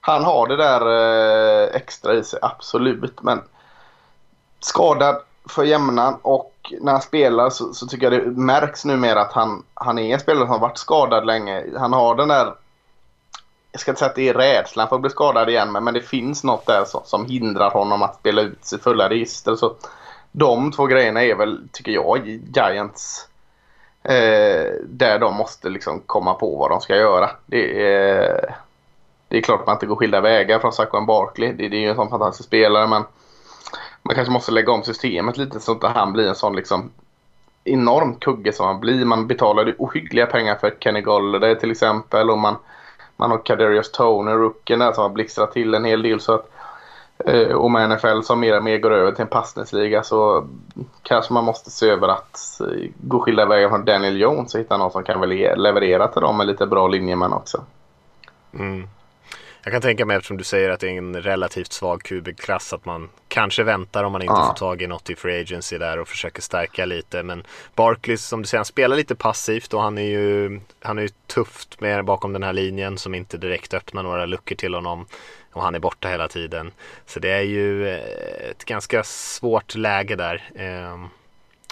[0.00, 3.22] han, har det där eh, extra i sig, absolut.
[3.22, 3.42] Men
[4.60, 5.16] skadad
[5.48, 9.64] för jämnan och när han spelar så, så tycker jag det märks numera att han,
[9.74, 11.64] han är en spelare som har varit skadad länge.
[11.78, 12.54] Han har den där,
[13.72, 15.94] jag ska inte säga att det är rädslan för att bli skadad igen, men, men
[15.94, 19.54] det finns något där som, som hindrar honom att spela ut sitt fulla register.
[19.54, 19.74] Så
[20.32, 23.28] de två grejerna är väl, tycker jag, Giants
[24.02, 27.30] eh, där de måste liksom komma på vad de ska göra.
[27.46, 28.54] Det är,
[29.28, 31.52] det är klart att man inte går skilda vägar från Saquon Barkley.
[31.52, 33.02] Det, det är ju en sån fantastisk spelare men
[34.02, 36.90] man kanske måste lägga om systemet lite så att han blir en sån liksom
[37.64, 39.04] enorm kugge som han blir.
[39.04, 42.56] Man betalade ohyggliga pengar för Kenny Golladay till exempel och man,
[43.16, 46.51] man har Kadarius Toner, rookien där som har blixtrat till en hel del så att
[47.54, 50.48] och med NFL som mer och mer går över till en passningsliga så
[51.02, 54.76] kanske man måste se över att eh, gå skilda vägar från Daniel Jones och hitta
[54.76, 57.64] någon som kan väl leverera till dem med lite bra linjemän också.
[58.54, 58.88] Mm.
[59.64, 62.84] Jag kan tänka mig eftersom du säger att det är en relativt svag QB-klass att
[62.84, 64.46] man kanske väntar om man inte Ja.
[64.46, 67.22] får tag i något i Free Agency där och försöker stärka lite.
[67.22, 67.44] Men
[67.74, 71.08] Barkley som du säger, han spelar lite passivt och han är ju, han är ju
[71.26, 75.06] tufft med bakom den här linjen som inte direkt öppnar några luckor till honom.
[75.52, 76.72] Och han är borta hela tiden.
[77.06, 80.42] Så det är ju eh, ett ganska svårt läge där.
[80.56, 81.08] Ehm,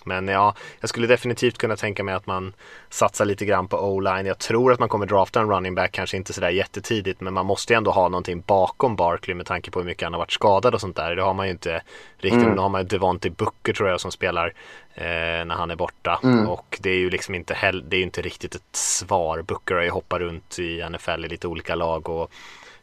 [0.05, 2.53] Men ja, jag skulle definitivt kunna tänka mig att man
[2.89, 4.27] satsar lite grann på o-line.
[4.27, 7.47] Jag tror att man kommer drafta en running back, kanske inte sådär jättetidigt, men man
[7.47, 10.33] måste ju ändå ha någonting bakom Barkley med tanke på hur mycket han har varit
[10.33, 11.17] skadad och sånt där.
[11.17, 11.83] Det har man ju inte
[12.19, 12.43] riktigt.
[12.43, 12.55] Mm.
[12.55, 14.53] Nu har man ju Devontae Booker tror jag som spelar
[14.95, 16.21] eh, när han är borta.
[16.23, 16.49] Mm.
[16.49, 19.43] Och det är ju liksom inte, heller, det är inte riktigt ett svar.
[19.43, 22.31] Booker har ju hoppat runt i NFL i lite olika lag och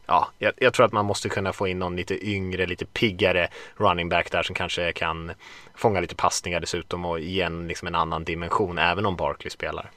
[0.08, 3.48] ja, jag, jag tror att man måste kunna få in någon lite yngre, lite piggare
[3.76, 5.32] running back där som kanske kan
[5.74, 9.90] fånga lite passningar dessutom och igen liksom en annan dimension även om Barkley spelar.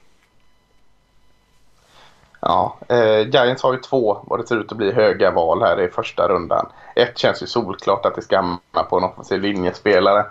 [2.40, 5.82] Ja, eh, Giants har ju två vad det ser ut att bli höga val här
[5.82, 6.66] i första rundan.
[6.96, 10.26] Ett känns ju solklart att det ska hamna på en offensiv linjespelare.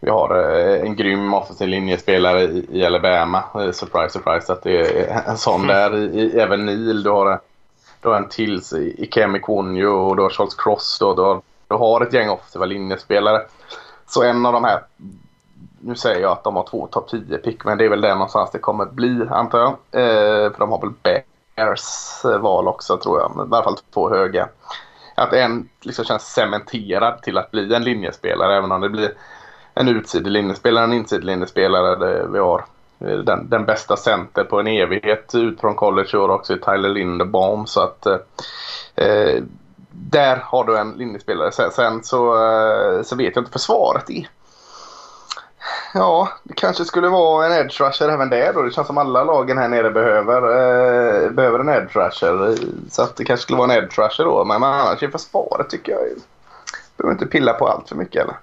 [0.00, 3.44] Vi har eh, en grym offensiv linjespelare i, i Alabama.
[3.54, 5.96] Eh, surprise, surprise att det är en sån där.
[5.96, 7.40] I, i, även Neil, du har,
[8.00, 10.98] du har en till i, Kemi Konjo och du har Charles Cross.
[11.00, 13.42] Då, du, har, du har ett gäng offensiva linjespelare.
[14.06, 14.82] Så en av de här,
[15.80, 18.14] nu säger jag att de har två topp 10 pick, men det är väl det
[18.14, 19.70] någonstans det kommer bli antar jag.
[20.02, 20.92] Eh, för de har väl
[21.54, 24.48] Bears eh, val också tror jag, i alla fall två höga.
[25.14, 29.12] Att en liksom känns cementerad till att bli en linjespelare, även om det blir
[29.74, 31.96] en utsidig linjespelare, en insidig linjespelare.
[31.96, 32.64] Det, vi har
[33.00, 36.58] Eh, den, den bästa center på en evighet ut från college i år också i
[36.58, 37.66] Tyler Linderbaum.
[37.66, 38.16] Så att eh,
[38.96, 39.42] eh,
[39.90, 41.52] där har du en linjespelare.
[41.52, 44.28] Sen, sen så, eh, så vet jag inte försvaret i.
[45.94, 48.62] Ja, det kanske skulle vara en edge rusher även där då.
[48.62, 52.56] Det känns som alla lagen här nere behöver, eh, behöver en edge rusher.
[52.90, 54.44] Så att det kanske skulle vara en edge rusher då.
[54.44, 56.20] Men, men annars i försvaret tycker jag ju-
[56.96, 58.36] behöver inte pilla på allt för mycket eller?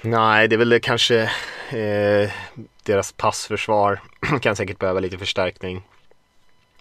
[0.00, 1.20] Nej, det är väl det kanske
[1.70, 2.30] eh,
[2.84, 4.00] deras passförsvar
[4.40, 5.82] kan säkert behöva lite förstärkning.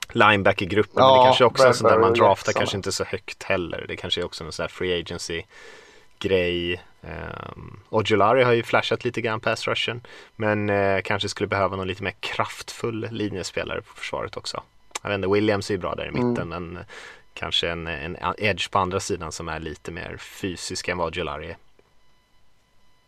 [0.09, 2.61] Linebacker-gruppen, men det Ja, kanske också är sånt där man draftar Jackson.
[2.61, 3.85] kanske inte så högt heller.
[3.87, 5.43] Det kanske är också en sån här free agency
[6.19, 6.81] grej.
[7.01, 10.01] Um, Ojulari har ju flashat lite grann pass rushen.
[10.35, 14.63] Men eh, kanske skulle behöva någon lite mer kraftfull linjespelare på försvaret också.
[15.01, 16.79] Jag vet inte, Williams är ju bra där i mitten men
[17.33, 21.49] kanske en, en edge på andra sidan som är lite mer fysisk än vad Gelari
[21.49, 21.57] är.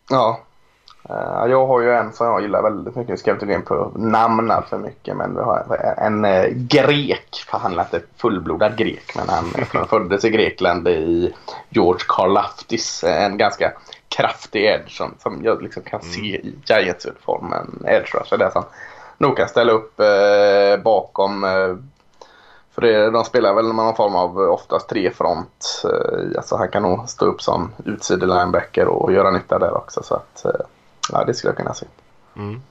[0.10, 0.43] Ja.
[1.10, 3.14] Uh, jag har ju en som jag gillar väldigt mycket.
[3.14, 5.18] Vi ska inte gå in på namn för mycket.
[5.18, 7.45] Men vi har en uh, grek.
[7.47, 9.16] För han är inte fullblodad grek.
[9.16, 9.28] Men
[9.74, 11.34] han föddes i Grekland i
[11.70, 13.03] George Karlaftis.
[13.03, 13.74] En ganska
[14.08, 16.14] kraftig edge som, som jag liksom kan mm.
[16.14, 17.84] se i Giants-uniformen.
[17.86, 18.64] Edge rusher där som
[19.18, 21.45] nog kan ställa upp uh, bakom
[22.76, 25.84] för det, de spelar väl någon form av oftast trefront.
[25.84, 30.03] Eh, alltså han kan nog stå upp som utside-linebacker och göra nytta där också.
[30.03, 30.66] Så att, eh,
[31.12, 31.86] ja, det skulle jag kunna se.
[32.36, 32.62] Mm.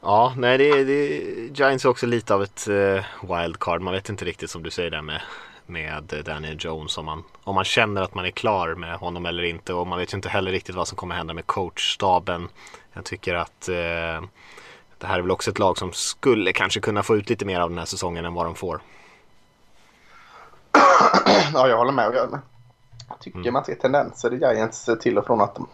[0.00, 1.18] Ja, nej det, det
[1.58, 3.80] Giants är också lite av ett uh, wildcard.
[3.80, 5.20] Man vet inte riktigt som du säger där med,
[5.66, 9.42] med Daniel Jones om man, om man känner att man är klar med honom eller
[9.42, 9.74] inte.
[9.74, 12.48] Och man vet ju inte heller riktigt vad som kommer hända med coachstaben.
[12.92, 14.28] Jag tycker att uh,
[14.98, 17.60] det här är väl också ett lag som skulle kanske kunna få ut lite mer
[17.60, 18.80] av den här säsongen än vad de får.
[21.52, 22.14] Ja, jag håller med.
[22.14, 22.40] Jag,
[23.20, 23.52] tycker mm.
[23.52, 25.68] man ser tendenser i Giants till och från att de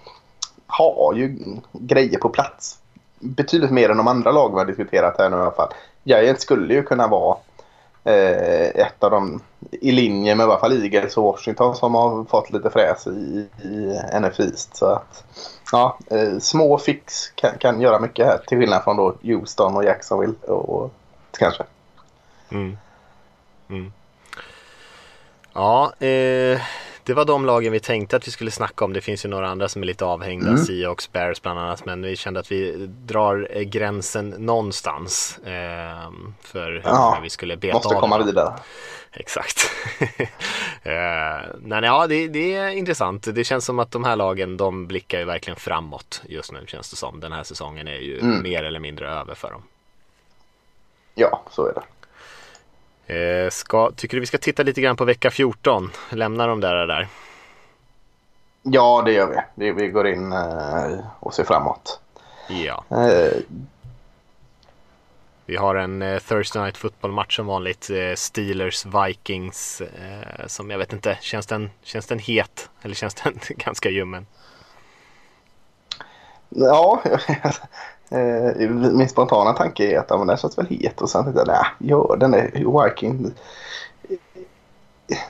[0.71, 1.39] har ju
[1.73, 2.79] grejer på plats.
[3.19, 5.73] Betydligt mer än de andra lag vi har diskuterat här nu i alla fall.
[6.05, 7.37] Giants skulle ju kunna vara
[8.05, 9.41] eh, ett av de
[9.71, 13.49] i linje med i alla fall Eagles och Washington som har fått lite fräs i,
[13.63, 14.77] i NFC East.
[14.77, 15.25] Så att,
[15.73, 19.85] ja, eh, små fix kan, kan göra mycket här till skillnad från då Houston och
[19.85, 20.93] Jacksonville och, och
[21.39, 21.65] kanske.
[22.51, 22.77] Mm.
[23.69, 23.93] Mm.
[25.53, 26.61] Ja, eh,
[27.11, 28.93] det var de lagen vi tänkte att vi skulle snacka om.
[28.93, 30.65] Det finns ju några andra som är lite avhängda, mm.
[30.65, 31.85] Seahawks, Bears bland annat.
[31.85, 37.57] Men vi kände att vi drar eh, gränsen någonstans eh, för hur ja, vi skulle
[37.57, 37.95] beta måste av.
[37.95, 38.53] Måste komma vidare.
[39.13, 39.71] Exakt.
[40.83, 43.35] eh, men ja, det, det, är intressant.
[43.35, 46.91] Det känns som att de här lagen, de blickar ju verkligen framåt just nu känns
[46.91, 47.21] det som.
[47.21, 48.43] Den här säsongen är ju mm.
[48.43, 49.63] mer eller mindre över för dem.
[51.15, 51.83] Ja, så är det.
[53.11, 55.91] Eh, ska, tycker du vi ska titta lite grann på vecka 14?
[56.11, 57.09] Lämna de där där.
[58.63, 59.37] Ja, det gör vi.
[59.55, 62.01] Vi, vi går in eh, och ser framåt.
[62.49, 62.85] Ja.
[62.91, 63.33] Eh.
[65.47, 67.91] Vi har en eh, Thursday Night Football-match som vanligt.
[68.17, 69.83] Steelers-Vikings.
[70.47, 72.71] Som jag vet inte, känns den, känns den het?
[72.83, 74.27] Eller känns den ganska ljummen?
[76.49, 77.03] Ja,
[78.11, 81.49] Eh, min spontana tanke är att ja, den känns väl het och sen tänkte jag
[81.49, 83.33] nej, gör den är Viking.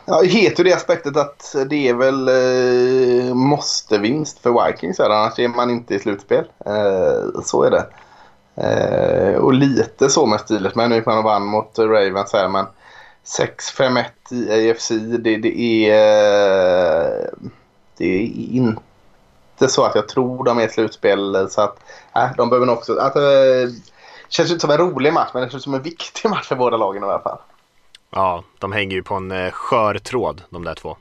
[0.04, 5.10] Ja, het ur det aspektet att det är väl eh, måste vinst för Vikings här,
[5.10, 6.44] annars är man inte i slutspel.
[6.66, 7.86] Eh, så är det.
[8.54, 12.48] Eh, och lite så med stilet, men nu gick man och vann mot Ravens här
[12.48, 12.66] men
[13.24, 15.94] 6-5-1 i AFC det, det är
[17.04, 17.28] eh,
[17.96, 18.82] det är inte
[19.60, 21.50] inte så att jag tror de är ett slutspel.
[21.50, 21.78] Så att,
[22.16, 22.96] äh, de behöver nog också...
[22.96, 23.22] Att, äh,
[24.28, 26.76] känns inte som en rolig match, men det känns som en viktig match för båda
[26.76, 27.38] lagen i alla fall.
[28.10, 30.96] Ja, de hänger ju på en eh, skör tråd de där två.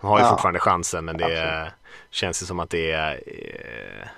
[0.00, 0.30] De har ju ja.
[0.30, 1.72] fortfarande chansen, men det Absolut.
[2.10, 3.12] känns ju som att det är...
[3.26, 4.08] Eh,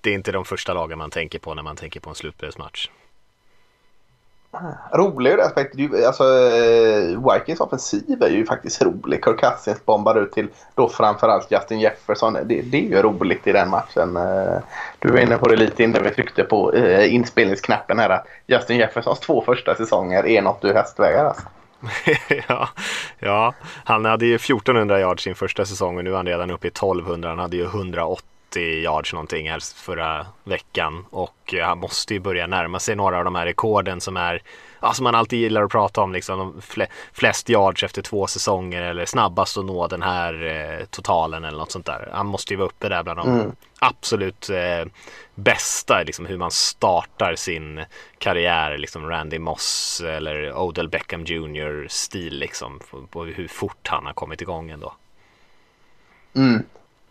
[0.00, 2.88] det är inte de första lagen man tänker på när man tänker på en slutspelsmatch
[4.92, 5.90] rolig ur aspekten.
[6.06, 9.24] Alltså, eh, Vikings offensiv är ju faktiskt rolig.
[9.24, 12.32] Kirk Cousins bombar ut till då framförallt Justin Jefferson.
[12.32, 14.16] Det, det är ju roligt i den matchen.
[14.16, 14.58] Eh,
[14.98, 18.22] du var inne på det lite innan vi tryckte på eh, inspelningsknappen här.
[18.46, 21.42] Justin Jeffersons två första säsonger är något du hästvägar alltså.
[22.48, 22.68] ja,
[23.18, 23.54] ja,
[23.84, 26.70] han hade ju 1400 yards sin första säsong och nu är han redan uppe i
[26.70, 27.28] 1200.
[27.28, 27.66] Han hade ju
[28.58, 33.24] 180 yards någonting här förra veckan och han måste ju börja närma sig några av
[33.24, 34.42] de här rekorden som är
[34.80, 36.62] ja, som man alltid gillar att prata om liksom
[37.12, 41.72] flest yards efter två säsonger eller snabbast att nå den här eh, totalen eller något
[41.72, 42.08] sånt där.
[42.12, 43.52] Han måste ju vara uppe där bland de mm.
[43.78, 44.86] absolut eh,
[45.34, 47.84] bästa, liksom hur man startar sin
[48.18, 52.80] karriär, liksom Randy Moss eller Odell Beckham Jr stil liksom
[53.10, 54.92] på hur fort han har kommit igång ändå.
[56.34, 56.64] Mm.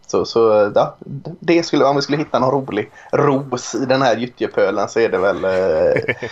[0.08, 0.96] Så, så ja,
[1.40, 5.10] det skulle, om vi skulle hitta någon rolig ros i den här gyttjepölen så är
[5.10, 5.46] det väl...
[5.46, 6.16] Eh...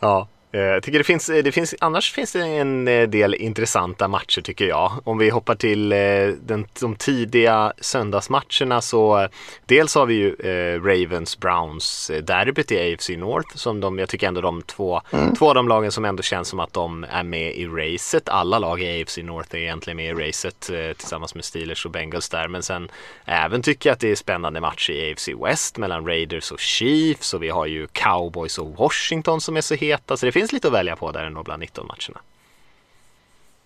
[0.00, 0.28] ja.
[0.52, 4.40] Eh, jag tycker det finns, det finns, annars finns det en eh, del intressanta matcher
[4.40, 4.92] tycker jag.
[5.04, 5.98] Om vi hoppar till eh,
[6.42, 9.28] den, de tidiga söndagsmatcherna så
[9.66, 10.36] dels har vi ju
[10.84, 15.34] Ravens Browns derbyt i AFC North som de, jag tycker ändå de två, mm.
[15.34, 18.28] två av de lagen som ändå känns som att de är med i racet.
[18.28, 22.28] Alla lag i AFC North är egentligen med i racet tillsammans med Steelers och Bengals
[22.28, 22.48] där.
[22.48, 22.90] Men sen
[23.24, 27.34] även tycker jag att det är spännande matcher i AFC West mellan Raiders och Chiefs
[27.34, 30.16] och vi har ju Cowboys och Washington som är så heta.
[30.16, 32.20] Så det finns lite att välja på där ändå bland 19 matcherna.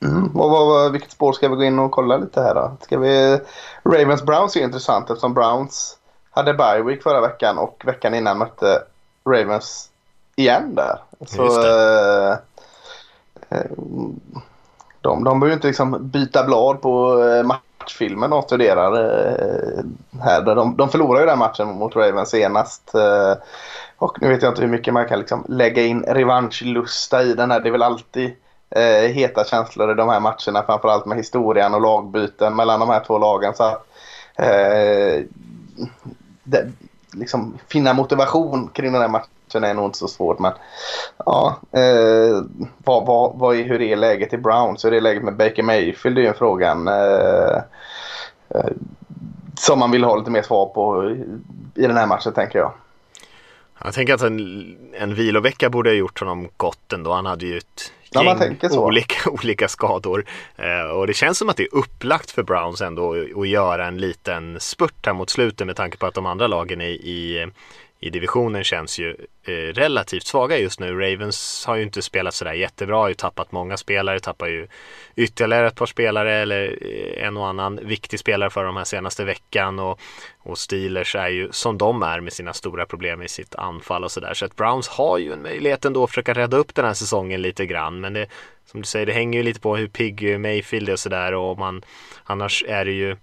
[0.03, 0.37] Mm.
[0.37, 2.77] Och vad, vilket spår ska vi gå in och kolla lite här då?
[2.81, 3.41] Ska vi...
[3.85, 5.99] Ravens Browns är intressant eftersom Browns
[6.31, 8.83] hade bye week förra veckan och veckan innan mötte
[9.29, 9.91] Ravens
[10.37, 10.99] igen där.
[11.27, 12.37] Så, eh,
[13.49, 13.71] eh,
[15.01, 17.43] de, de behöver ju inte liksom byta blad på eh,
[17.85, 19.85] matchfilmen de studerar eh,
[20.21, 20.43] här.
[20.43, 22.95] De, de förlorade ju den matchen mot Ravens senast.
[22.95, 23.35] Eh,
[23.97, 27.51] och nu vet jag inte hur mycket man kan liksom lägga in revanschlusta i den
[27.51, 27.61] här.
[27.61, 28.33] Det är väl alltid
[28.71, 30.67] eh, heta känslor i de här matcherna.
[30.67, 33.55] Framförallt med historien och lagbyten mellan de här två lagen.
[33.55, 33.87] Så att,
[34.37, 35.25] eh,
[36.45, 36.73] det,
[37.13, 39.34] liksom, finna motivation kring den här matchen
[39.65, 40.39] är nog inte så svårt.
[40.39, 40.53] Men
[41.27, 42.43] ja, eh,
[42.85, 44.85] vad, vad, vad är, hur är läget i Browns?
[44.85, 46.17] Hur är läget med Baker Mayfield?
[46.17, 46.89] Det är ju en frågan.
[46.89, 47.57] Eh,
[48.55, 48.71] eh,
[49.59, 51.11] som man vill ha lite mer svar på
[51.75, 52.73] i den här matchen tänker jag.
[53.85, 57.13] Jag tänker att en, en vilovecka borde ha gjort honom gott ändå.
[57.13, 58.85] Han hade ju ett Ja, gäng så.
[58.85, 60.25] olika, olika skador.
[60.57, 63.87] Eh, och det känns som att det är upplagt för Browns ändå att- att göra
[63.87, 67.47] en liten spurt här mot slutet med tanke på att de andra lagen i, i,
[68.05, 71.01] i divisionen känns ju eh, relativt svaga just nu.
[71.01, 74.67] Ravens har ju inte spelat sådär jättebra, har ju tappat många spelare, tappar ju
[75.17, 79.25] ytterligare ett par spelare eller eh, en och annan viktig spelare för de här senaste
[79.25, 80.01] veckan och,
[80.39, 84.13] och Steelers är ju som de är med sina stora problem i sitt anfall och
[84.13, 84.35] sådär.
[84.35, 87.43] Så att Browns har ju en möjlighet ändå att försöka rädda upp den här säsongen
[87.43, 88.01] lite grann.
[88.01, 88.27] Men det,
[88.67, 91.59] som du säger, det hänger ju lite på hur pigg Mayfield är och sådär och
[91.59, 91.85] man,
[92.25, 93.17] annars är det ju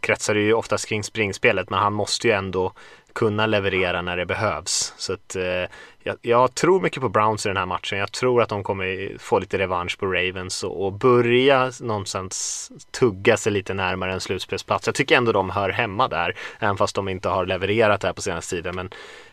[0.00, 2.72] kretsar det ju oftast kring springspelet men han måste ju ändå
[3.14, 4.94] kunna leverera när det behövs.
[4.96, 5.70] Så att, eh,
[6.02, 7.98] jag, jag tror mycket på Browns i den här matchen.
[7.98, 13.36] Jag tror att de kommer få lite revansch på Ravens och, och börja någonstans tugga
[13.36, 14.86] sig lite närmare en slutspelsplats.
[14.86, 18.12] Jag tycker ändå de hör hemma där, även fast de inte har levererat det här
[18.12, 18.74] på senaste tiden.
[18.76, 18.90] Men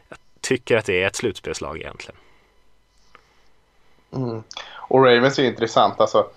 [0.09, 2.19] jag tycker att det är ett slutspelslag egentligen.
[4.13, 4.43] Mm.
[4.73, 5.99] Och Ravens är intressant.
[5.99, 6.27] Alltså,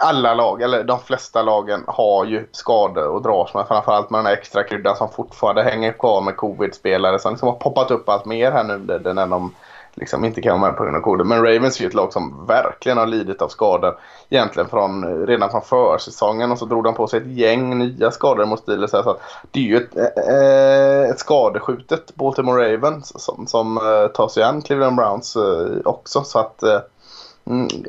[0.00, 3.68] alla lag, eller de flesta lagen, har ju skador och dras med.
[3.68, 7.56] Framförallt med den här extra kryddan som fortfarande hänger kvar med covid-spelare som liksom har
[7.56, 9.52] poppat upp allt mer här nu när de
[9.94, 11.26] liksom inte kan vara med på grund av covid.
[11.26, 13.98] Men Ravens är ju ett lag som verkligen har lidit av skador.
[14.28, 18.46] Egentligen från, redan från försäsongen och så drog de på sig ett gäng nya skador
[18.46, 18.90] mot Steelers.
[18.90, 19.20] Så att
[19.50, 24.62] det är ju ett, äh, ett skadeskjutet Baltimore Ravens som, som äh, tar sig an
[24.62, 25.42] Cleveland Browns äh,
[25.84, 26.22] också.
[26.22, 26.78] Så att äh,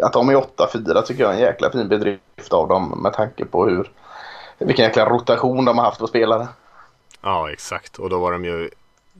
[0.01, 3.45] att de är 8-4 tycker jag är en jäkla fin bedrift av dem med tanke
[3.45, 3.91] på hur
[4.57, 6.47] vilken jäkla rotation de har haft på spelare.
[7.21, 7.99] Ja, exakt.
[7.99, 8.69] Och då var de ju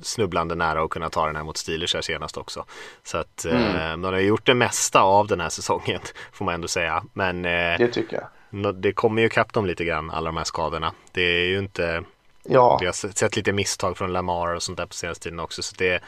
[0.02, 2.66] snubblande nära att kunna ta den här mot Steelers här senast också.
[3.04, 6.00] Så att eh, de har gjort det mesta av den här säsongen,
[6.32, 7.04] får man ändå säga.
[7.14, 8.76] Men eh, Det tycker jag.
[8.76, 10.94] det kommer ju ikapp dem lite grann, alla de här skadorna.
[11.12, 12.04] Det är ju inte,
[12.44, 15.40] Ja, vi har sett sett lite misstag från Lamar och sånt där på senaste tiden
[15.40, 15.62] också.
[15.64, 16.04] Så det,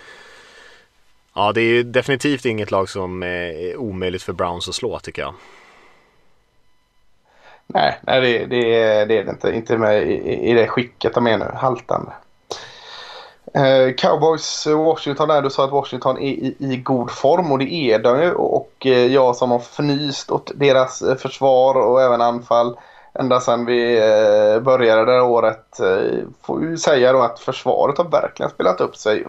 [1.36, 4.99] ja, det är ju definitivt inget lag som eh, är omöjligt för Browns att slå
[4.99, 5.34] tycker jag.
[7.67, 8.61] nej, nej det, det,
[9.05, 9.51] det är det inte.
[9.51, 11.51] Inte med i, i det skicket de är nu.
[11.55, 12.11] Haltande.
[13.53, 15.41] Eh, Cowboys Washington där.
[15.41, 18.34] Du sa att Washington är i, i god form och det är de ju.
[18.34, 22.77] Och eh, jag som har fnyst åt deras eh, försvar och även anfall
[23.13, 23.99] ända sedan vi
[24.61, 25.79] började det här året
[26.41, 29.25] får ju säga då att försvaret har verkligen spelat upp sig.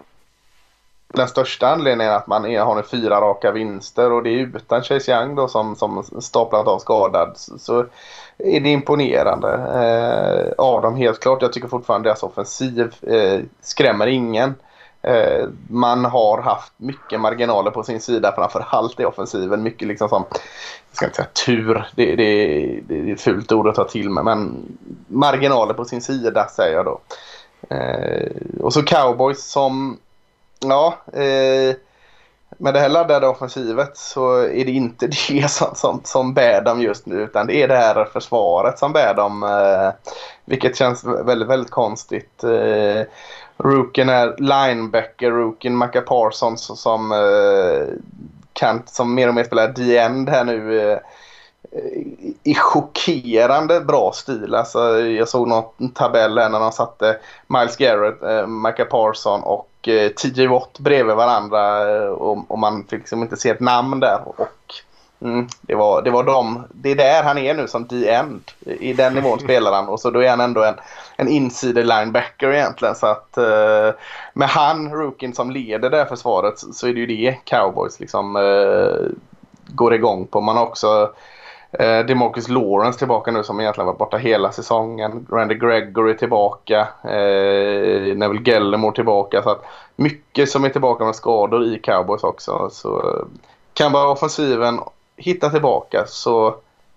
[1.14, 4.38] Den största anledningen är att man är, har nu fyra raka vinster och det är
[4.38, 7.32] utan Chase Young då som, som staplat av skadad.
[7.34, 7.86] Så, så
[8.38, 11.42] är det imponerande eh, av dem helt klart.
[11.42, 14.54] Jag tycker fortfarande deras offensiv eh, skrämmer ingen.
[15.02, 19.62] Eh, man har haft mycket marginaler på sin sida framför allt i offensiven.
[19.62, 22.26] Mycket liksom som, jag ska inte säga tur, det, det,
[22.88, 24.66] det är ett fult ord att ta till med, men
[25.06, 27.00] marginaler på sin sida säger jag då.
[27.70, 29.98] Eh, och så cowboys som,
[30.60, 31.76] ja, eh,
[32.58, 36.80] med det här laddade offensivet så är det inte det som, som, som bär dem
[36.80, 39.42] just nu utan det är det här försvaret som bär dem.
[39.42, 40.10] Eh,
[40.44, 42.44] vilket känns väldigt, väldigt konstigt.
[42.44, 43.02] Eh,
[43.56, 47.94] Rookien är linebacker, rookien Maca Parsons som eh,
[48.52, 50.80] kan som mer och mer spelar the end här nu.
[50.90, 50.98] Eh,
[52.42, 54.54] i chockerande bra stil.
[54.54, 59.68] Alltså, jag såg någon tabell här när de satte Miles Garrett, eh, Micah Parson och
[59.88, 64.00] eh, TJ Watt bredvid varandra eh, och, och man fick liksom inte se ett namn
[64.00, 64.20] där.
[64.24, 64.74] Och,
[65.20, 68.50] mm, det, var, det var de, det är där han är nu som D-end.
[68.60, 70.74] I den nivån spelar han och så då är han ändå en,
[71.16, 72.94] en insider linebacker egentligen.
[72.94, 73.90] Så att eh,
[74.32, 78.00] med han, rookien som leder det här försvaret så, så är det ju det Cowboys
[78.00, 79.10] liksom eh,
[79.66, 80.40] går igång på.
[80.40, 81.10] Man har också
[81.78, 85.26] Eh, Demarcus Lawrence tillbaka nu som egentligen varit borta hela säsongen.
[85.30, 86.88] Randy Gregory tillbaka.
[87.04, 89.42] Eh, Neville Gellemore tillbaka.
[89.42, 89.64] Så att
[89.96, 92.68] mycket som är tillbaka med skador i Cowboys också.
[92.72, 93.26] Så eh,
[93.74, 94.80] kan bara offensiven
[95.16, 96.54] hitta tillbaka så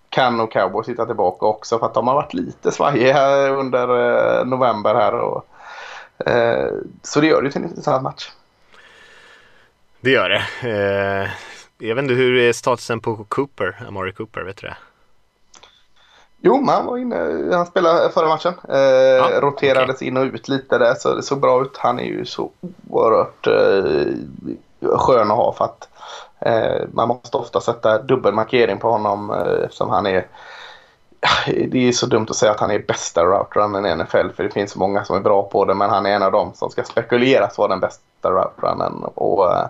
[0.09, 1.80] kan nog Cowboys hitta tillbaka också.
[1.80, 3.88] För att de har varit lite svajiga under
[4.39, 5.13] eh, november här.
[5.13, 5.45] Och,
[6.30, 6.69] eh,
[7.03, 8.32] så det gör det till en intressant match.
[10.01, 10.69] Det gör det.
[10.69, 11.30] Eh,
[11.78, 14.78] jag vet inte hur är statusen på Cooper, Amari Cooper, vet du det?
[16.41, 17.49] Jo, men han var inne.
[17.55, 18.53] Han spelade förra matchen.
[18.69, 20.07] Eh, ja, roterades okay.
[20.07, 21.78] in och ut lite där så det såg bra ut.
[21.78, 22.51] Han är ju så
[22.89, 25.89] oerhört eh, skön att ha för att
[26.39, 30.28] eh, man måste ofta sätta dubbelmarkering på honom eh, eftersom han är
[31.67, 34.49] det är så dumt att säga att han är bästa routrunnen i NFL för det
[34.49, 36.69] finns så många som är bra på det men han är en av dem som
[36.69, 39.03] ska spekuleras vara den bästa routrunnen.
[39.03, 39.67] Och, eh,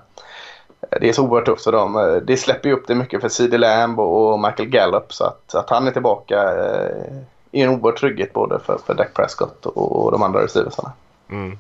[0.90, 2.22] det är så oerhört tufft för dem.
[2.28, 5.70] Det släpper ju upp det mycket för CD Lamb och Michael Gallup så att, att
[5.70, 7.18] han är tillbaka eh,
[7.52, 10.92] är en oerhört trygghet både för, för Dak Prescott och de andra receiversarna.
[11.30, 11.58] Mm.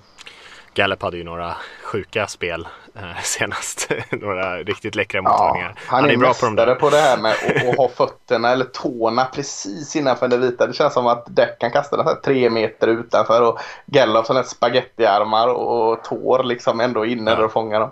[0.73, 3.89] Gallup hade ju några sjuka spel eh, senast.
[4.11, 5.73] några riktigt läckra mottagningar.
[5.75, 8.49] Ja, han, han, är, är bra på, de på det här med att ha fötterna
[8.49, 10.67] eller tårna precis innanför det vita.
[10.67, 15.47] Det känns som att Deck kan kasta den tre meter utanför och Gallup som spagettiarmar
[15.47, 17.45] och tår liksom ändå inne ja.
[17.45, 17.91] och fångar dem.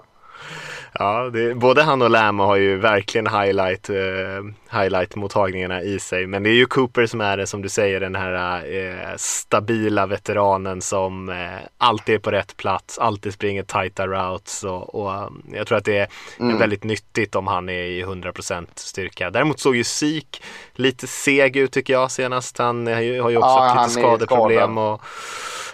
[0.99, 6.27] Ja, det, både han och Lam har ju verkligen highlight, eh, highlight-mottagningarna i sig.
[6.27, 10.05] Men det är ju Cooper som är det, som du säger, den här eh, stabila
[10.05, 11.35] veteranen som eh,
[11.77, 14.63] alltid är på rätt plats, alltid springer tajta routes.
[14.63, 16.07] Och, och um, jag tror att det är
[16.39, 16.57] mm.
[16.57, 19.29] väldigt nyttigt om han är i 100% styrka.
[19.29, 20.43] Däremot såg ju Sik
[20.73, 22.57] lite seg ut tycker jag senast.
[22.57, 24.77] Han har ju, har ju också ja, haft lite skadeproblem.
[24.77, 25.01] Och,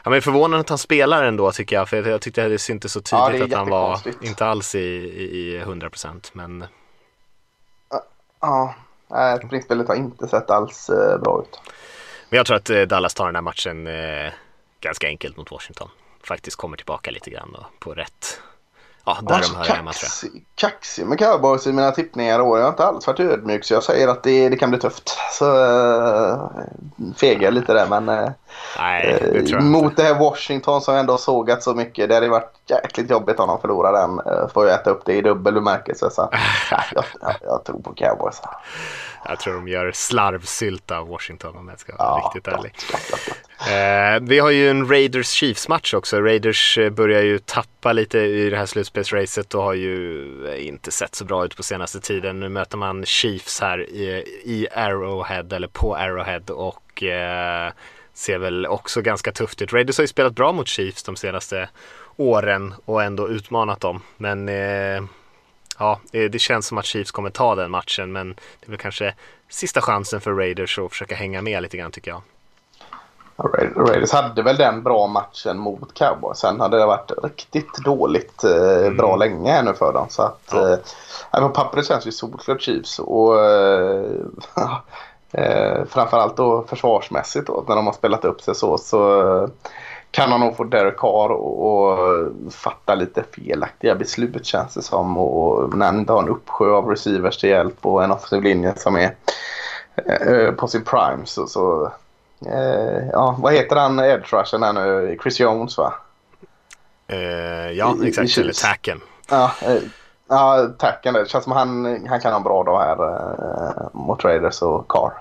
[0.04, 1.90] Ja, men förvånande att han spelar ändå tycker jag.
[1.90, 4.80] För jag tyckte det syntes så tydligt ja, att han var inte alls i,
[5.12, 6.66] i, i 100% men...
[8.42, 8.76] Ja,
[9.08, 11.60] nej, springspelet har inte sett alls eh, bra ut.
[12.30, 14.34] Men jag tror att eh, Dallas tar den här matchen eh,
[14.80, 15.90] ganska enkelt mot Washington.
[16.24, 18.42] Faktiskt kommer tillbaka lite grann på rätt
[19.06, 20.42] Ja, där alltså, de hör hemma tror jag.
[20.56, 22.58] Kaxig med cowboys i mina tippningar i år.
[22.58, 25.18] Jag har inte alls varit ödmjuk så jag säger att det, det kan bli tufft.
[25.32, 26.50] Så äh,
[27.16, 28.30] fegar jag lite där men äh,
[28.78, 32.10] Nej, det äh, mot det här Washington som ändå sågat så mycket.
[32.10, 34.20] Det hade varit jäkligt jobbigt om de förlorar den.
[34.20, 36.10] Äh, får jag äta upp det i dubbel bemärkelse.
[36.10, 36.30] Så
[36.72, 38.42] ja, jag, jag, jag tror på cowboys.
[39.28, 42.76] Jag tror de gör slarvsylt av Washington om jag ska vara ja, riktigt ärlig.
[43.68, 46.22] Eh, vi har ju en Raiders Chiefs match också.
[46.22, 50.92] Raiders eh, börjar ju tappa lite i det här slutspelsracet och har ju eh, inte
[50.92, 52.40] sett så bra ut på senaste tiden.
[52.40, 57.72] Nu möter man Chiefs här i, i Arrowhead eller på Arrowhead och eh,
[58.14, 59.74] ser väl också ganska tufft ut.
[59.74, 61.70] Raiders har ju spelat bra mot Chiefs de senaste
[62.18, 64.02] åren och ändå utmanat dem.
[64.18, 65.04] Men eh,
[65.80, 69.14] ja, det känns som att Chiefs kommer ta den matchen men det är väl kanske
[69.50, 72.22] sista chansen för Raiders att försöka hänga med lite grann tycker jag.
[73.76, 76.38] Raiders hade väl den bra matchen mot Cowboys.
[76.38, 78.98] Sen hade det varit riktigt dåligt eh, mm.
[78.98, 80.06] bra länge här nu för dem.
[80.10, 80.78] Så att, ja.
[81.34, 83.00] eh, på pappret känns ju solklart Chiefs.
[83.00, 84.04] Och, eh,
[85.34, 88.78] eh, framförallt då försvarsmässigt då, när de har spelat upp sig så.
[88.78, 89.50] så
[90.12, 91.98] kan han nog få Derek Carr och, och
[92.52, 95.18] fatta lite felaktiga beslut känns det som.
[95.18, 98.74] Och när han inte har en uppsjö av receivers till hjälp och en offensiv linje
[98.76, 99.16] som är
[100.06, 101.92] eh, på sin prime så, så
[102.46, 105.18] eh, ja, vad heter han edge rushen här nu?
[105.22, 105.94] Chris Jones va?
[107.08, 108.38] Eh, ja, I, exakt.
[108.38, 109.02] I eller tacken.
[109.30, 109.82] Ja, eh,
[110.30, 111.14] ja, tacken.
[111.14, 114.88] Det känns som han, han kan ha en bra dag här eh, mot Raiders och
[114.88, 115.14] Carr.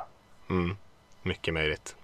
[0.51, 0.77] Mm,
[1.23, 1.95] mycket möjligt.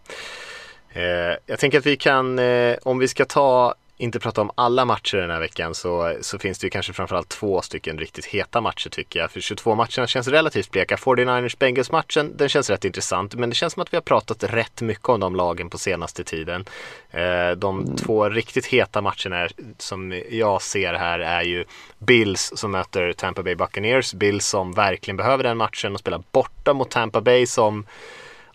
[0.89, 4.85] Eh, jag tänker att vi kan, eh, om vi ska ta, inte prata om alla
[4.85, 8.61] matcher den här veckan så, så finns det ju kanske framförallt två stycken riktigt heta
[8.61, 9.31] matcher tycker jag.
[9.31, 10.97] För 22 matcherna känns relativt bleka.
[10.97, 13.35] 49ers Bengals matchen, den känns rätt intressant.
[13.35, 16.25] Men det känns som att vi har pratat rätt mycket om de lagen på senaste
[16.25, 16.65] tiden.
[17.11, 17.97] Eh, de mm.
[17.97, 21.65] två riktigt heta matcherna som jag ser här är ju
[21.99, 24.15] Bills som möter Tampa Bay Buccaneers.
[24.15, 27.87] Bills som verkligen behöver den matchen och spelar borta mot Tampa Bay som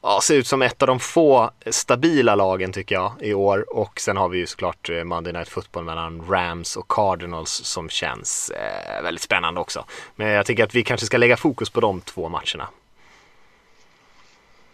[0.02, 3.66] ja, ser ut som ett av de få stabila lagen tycker jag i år.
[3.78, 7.90] Och sen har vi ju såklart eh, Monday Night Football mellan Rams och Cardinals som
[7.90, 9.86] känns eh, väldigt spännande också.
[10.16, 12.68] Men jag tycker att vi kanske ska lägga fokus på de två matcherna.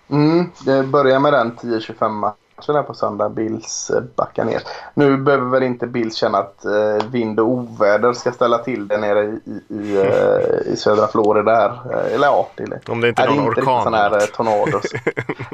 [0.10, 3.30] Mm, det börjar med den 10-25 matchen här på söndag.
[3.30, 4.62] Bills eh, backar ner.
[4.94, 8.98] Nu behöver väl inte Bills känna att eh, vind och oväder ska ställa till det
[8.98, 11.56] nere i, i, eh, i södra Florida.
[11.56, 11.70] Här.
[11.92, 12.90] Eh, eller ja, det.
[12.90, 13.94] Om det inte är någon inte orkan.
[13.94, 14.86] Här, eh, tornados.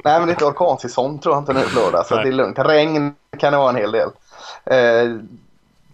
[0.03, 2.03] Nej, men det är inte orkansäsong tror jag inte nu Florida.
[2.03, 2.59] Så det är lugnt.
[2.59, 4.09] Regn kan det vara en hel del.
[4.65, 5.17] Eh,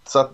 [0.05, 0.31] så att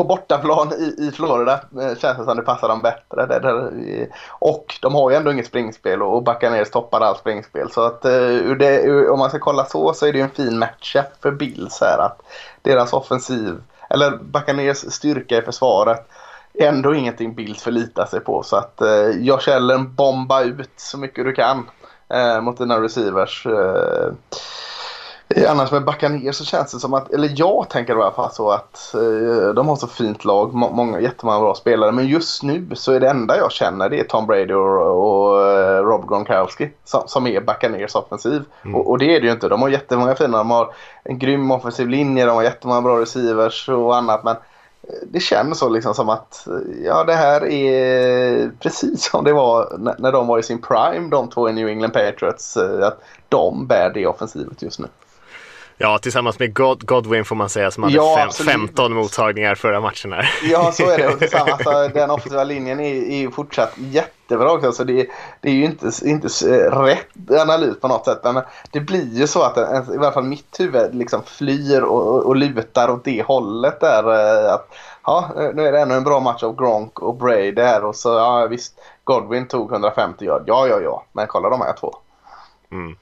[0.00, 3.26] på bortaplan i, i Florida eh, känns det som det passar dem bättre.
[3.26, 7.70] Det, det, och de har ju ändå inget springspel och, och Buccaneers toppar allt springspel.
[7.70, 8.10] Så att eh,
[8.58, 11.80] det, om man ska kolla så så är det ju en fin matchup för Bills
[11.80, 11.98] här.
[11.98, 12.22] Att
[12.62, 16.08] deras offensiv, eller Buccaneers styrka i försvaret
[16.54, 18.42] är ändå ingenting Bills förlitar sig på.
[18.42, 21.70] Så att eh, jag Josh Allen bomba ut så mycket du kan
[22.08, 23.46] eh, mot dina receivers.
[23.46, 24.12] Eh,
[25.48, 28.32] Annars med backa ner så känns det som att, eller jag tänker i alla fall
[28.32, 31.92] så att eh, de har så fint lag, må, många, jättemånga bra spelare.
[31.92, 35.40] Men just nu så är det enda jag känner det är Tom Brady och, och
[35.40, 38.42] uh, Rob Gronkowski som, som är backa ner offensiv.
[38.64, 38.76] Mm.
[38.76, 39.48] Och, och, det är det ju inte.
[39.48, 40.74] De har jättemånga fina, de har
[41.04, 44.24] en grym offensiv linje, de har jättemånga bra receivers och annat.
[44.24, 44.36] Men
[44.82, 46.48] eh, det känns så liksom som att
[46.84, 51.28] ja, det här är precis som det var när de var i sin prime, de
[51.28, 52.56] två i New England Patriots.
[52.56, 54.86] Att de bär det offensivet just nu.
[55.82, 59.80] Ja, tillsammans med God, Godwin får man säga som hade ja, fem, 15 mottagningar förra
[59.80, 60.30] matchen här.
[60.42, 61.08] Ja, så är det.
[61.12, 61.62] Och tillsammans,
[61.94, 64.72] den offensiva linjen är, är fortsatt jättebra också.
[64.72, 65.06] Så det,
[65.40, 66.28] det är ju inte, inte
[66.70, 68.20] rätt analys på något sätt.
[68.24, 72.36] Men det blir ju så att i alla fall mitt huvud liksom flyr och, och
[72.36, 74.04] lutar åt det hållet där.
[74.04, 74.68] Eh, att,
[75.04, 77.84] ja, nu är det ännu en bra match av Gronk och Bray där.
[77.84, 78.74] Och så, ja visst,
[79.04, 80.42] Godwin tog 150 yard.
[80.46, 81.04] Ja, ja, ja.
[81.12, 81.94] Men kolla de här två.
[82.72, 82.96] Mm.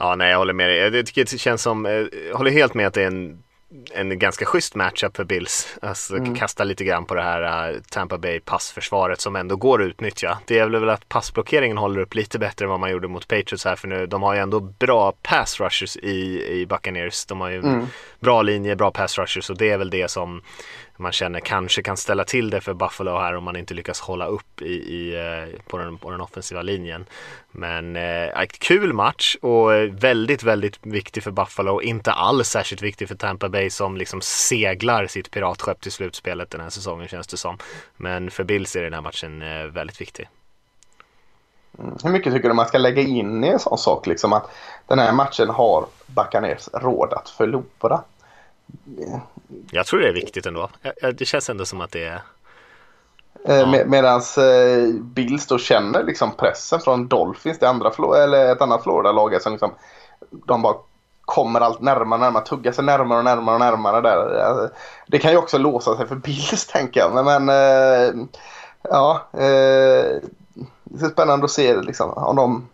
[0.00, 0.78] Ja, nej, jag håller med dig.
[0.78, 1.92] Jag tycker det känns som, eh,
[2.28, 3.42] jag håller helt med att det är en
[3.90, 5.76] en ganska schysst matchup för Bills.
[5.82, 6.34] Alltså mm.
[6.34, 10.38] kasta lite grann på det här uh, Tampa Bay passförsvaret som ändå går att utnyttja.
[10.46, 13.64] Det är väl att passblockeringen håller upp lite bättre än vad man gjorde mot Patriots
[13.64, 14.06] här för nu.
[14.06, 17.26] De har ju ändå bra pass rushers i, i Buccaneers.
[17.26, 17.86] De har ju mm.
[18.20, 20.42] bra linje, bra pass rushers och det är väl det som
[21.00, 24.26] man känner kanske kan ställa till det för Buffalo här om man inte lyckas hålla
[24.26, 27.06] upp i, i eh, på, den, på den offensiva linjen.
[27.50, 31.82] Men eh, kul match och eh, väldigt, väldigt viktig för Buffalo.
[31.82, 36.60] Inte alls särskilt viktig för Tampa Bay som liksom seglar sitt piratskepp till slutspelet den
[36.60, 37.58] här säsongen känns det som.
[37.96, 40.28] Men för Bills är den här matchen eh, väldigt viktig.
[41.78, 44.06] Mm, hur mycket tycker du man ska lägga in i en sån sak?
[44.06, 44.50] Liksom att
[44.86, 48.00] den här matchen har Buccaneers råd att förlora?
[49.70, 50.68] Jag tror det är viktigt ändå.
[51.14, 52.20] Det känns ändå som att det är eh,
[53.44, 53.66] Ja.
[53.66, 57.92] Med, Medan eh, Bills då känner liksom pressen från Dolphins, det andra,
[58.24, 59.42] eller ett annat Florida-lag.
[59.42, 59.74] Som liksom,
[60.30, 60.74] de bara
[61.20, 64.70] kommer allt närmare och närmare, tuggar sig närmare och närmare och närmare där.
[65.06, 67.14] Det kan ju också låsa sig för Bills tänker jag.
[67.14, 68.14] Men, men eh,
[68.82, 69.28] ja,
[70.84, 72.68] det är spännande att se liksom, om de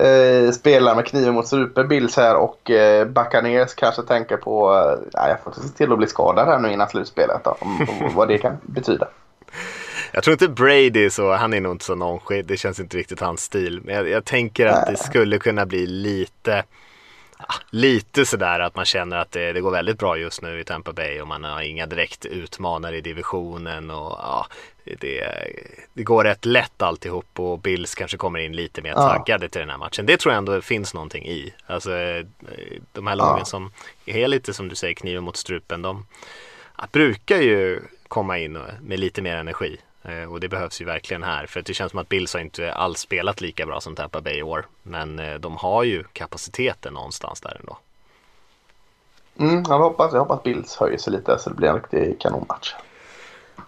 [0.00, 4.74] eh, spelar med kniven mot strupen Bills här och eh, Buccaneers kanske tänker på
[5.14, 8.14] eh, jag får se till att bli skadad här nu innan slutspelet då, om, om,
[8.14, 9.08] vad det kan betyda.
[10.12, 13.20] Jag tror inte Brady så, han är nog inte så nonchig, det känns inte riktigt
[13.20, 13.80] hans stil.
[13.84, 14.94] Men jag, jag tänker att Nej.
[14.94, 16.64] det skulle kunna bli lite
[17.70, 20.92] lite sådär att man känner att det, det, går väldigt bra just nu i Tampa
[20.92, 24.46] Bay och man har inga direkt utmanare i divisionen och ja,
[25.00, 25.32] det,
[25.92, 29.48] det går rätt lätt alltihop och Bills kanske kommer in lite mer taggade ja.
[29.48, 30.06] till den här matchen.
[30.06, 31.54] Det tror jag ändå finns någonting i.
[31.66, 31.90] Alltså
[32.92, 33.44] de här lagen ja.
[33.44, 33.72] som
[34.06, 36.06] är lite som du säger kniven mot strupen, de
[36.92, 39.78] brukar ju komma in med lite mer energi.
[40.02, 42.72] Eh, och det behövs ju verkligen här för det känns som att Bills har inte
[42.72, 44.66] alls spelat lika bra som Tampa Bay i år.
[44.82, 47.78] Men eh, de har ju kapaciteten någonstans där ändå.
[49.38, 52.74] Mm, jag hoppas, jag hoppas Bills höjer sig lite så det blir en riktig kanonmatch.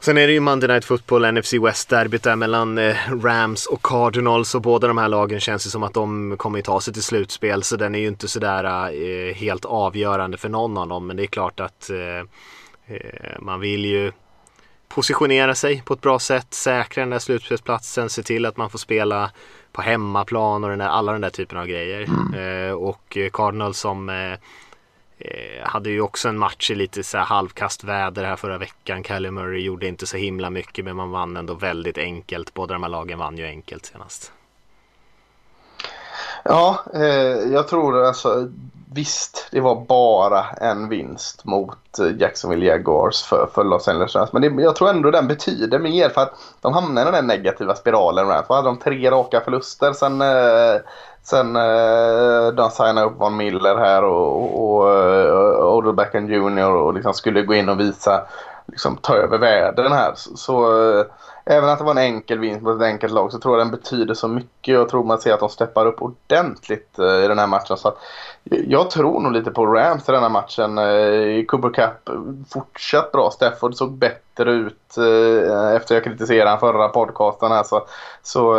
[0.01, 4.55] Sen är det ju Monday Night Football, NFC West-derbyt där mellan eh, Rams och Cardinals
[4.55, 7.63] och båda de här lagen känns det som att de kommer ta sig till slutspel
[7.63, 11.23] så den är ju inte sådär eh, helt avgörande för någon av dem men det
[11.23, 12.97] är klart att eh,
[13.41, 14.13] man vill ju
[14.89, 18.79] positionera sig på ett bra sätt, säkra den där slutspelsplatsen, se till att man får
[18.79, 19.31] spela
[19.73, 22.03] på hemmaplan och den där, alla den där typen av grejer.
[22.03, 22.69] Mm.
[22.69, 24.09] Eh, och Cardinals som
[25.21, 29.05] eh, hade ju också en match i lite så här halvkast väder här förra veckan.
[29.05, 32.55] Kylie Murray gjorde inte så himla mycket men man vann ändå väldigt enkelt.
[32.55, 34.33] Båda de här lagen vann ju enkelt senast.
[36.45, 37.03] Ja, eh,
[37.53, 38.49] jag tror alltså
[38.93, 44.33] Visst, det var bara en vinst mot eh, Jacksonville Jaguars för, för Los Angeles Rams.
[44.33, 47.75] Men det, jag tror ändå den betyder mer för att de hamnade i den negativa
[47.75, 48.27] spiralen.
[48.27, 48.49] Rams.
[48.49, 50.81] Då hade de tre raka förluster sen, eh,
[51.23, 56.71] sen eh, de signade upp Von Miller här och, och, och eh, Odell Beckham Jr.
[56.71, 58.23] och liksom skulle gå in och visa,
[58.67, 60.13] liksom ta över världen här.
[60.15, 61.07] Så, så eh,
[61.45, 63.71] även att det var en enkel vinst mot ett enkelt lag så tror jag den
[63.71, 64.75] betyder så mycket.
[64.75, 67.77] Jag tror man ser att de steppar upp ordentligt eh, i den här matchen.
[67.77, 67.99] Så att,
[68.51, 70.79] eh, jag tror nog lite på Rams i den här matchen.
[70.79, 72.17] Uh, Cooper Cup
[72.51, 73.31] fortsatt bra.
[73.31, 77.63] Stafford såg bättre ut eh, efter jag kritiserade han förra podcasten här.
[77.63, 77.87] Så,
[78.23, 78.55] så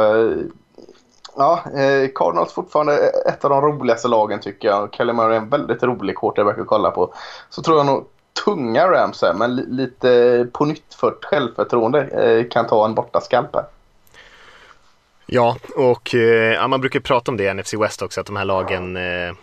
[1.35, 4.93] Ja, eh, Cardinals fortfarande ett av de roligaste lagen tycker jag.
[4.93, 7.13] Kelly Murray är en väldigt rolig quarterback att kolla på.
[7.49, 8.05] Så tror jag nog
[8.45, 13.65] tunga Rams här, men lite på nytt för självförtroende eh, kan ta en bortaskalp här.
[15.25, 18.35] Ja, och eh, ja, man brukar prata om det i NFC West också, att de
[18.35, 19.33] här lagen eh,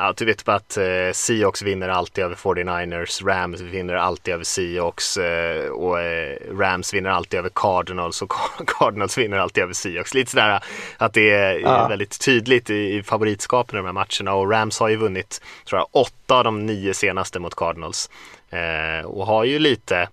[0.00, 4.44] Ja, du vet bara att eh, Seahawks vinner alltid över 49ers, Rams vinner alltid över
[4.44, 8.32] Seahawks eh, och eh, Rams vinner alltid över Cardinals och
[8.66, 10.14] Cardinals vinner alltid över Seahawks.
[10.14, 10.60] Lite sådär
[10.96, 11.88] att det är ja.
[11.88, 15.78] väldigt tydligt i, i favoritskapen i de här matcherna och Rams har ju vunnit, tror
[15.78, 18.10] jag, åtta av de nio senaste mot Cardinals
[18.50, 20.08] eh, och har ju lite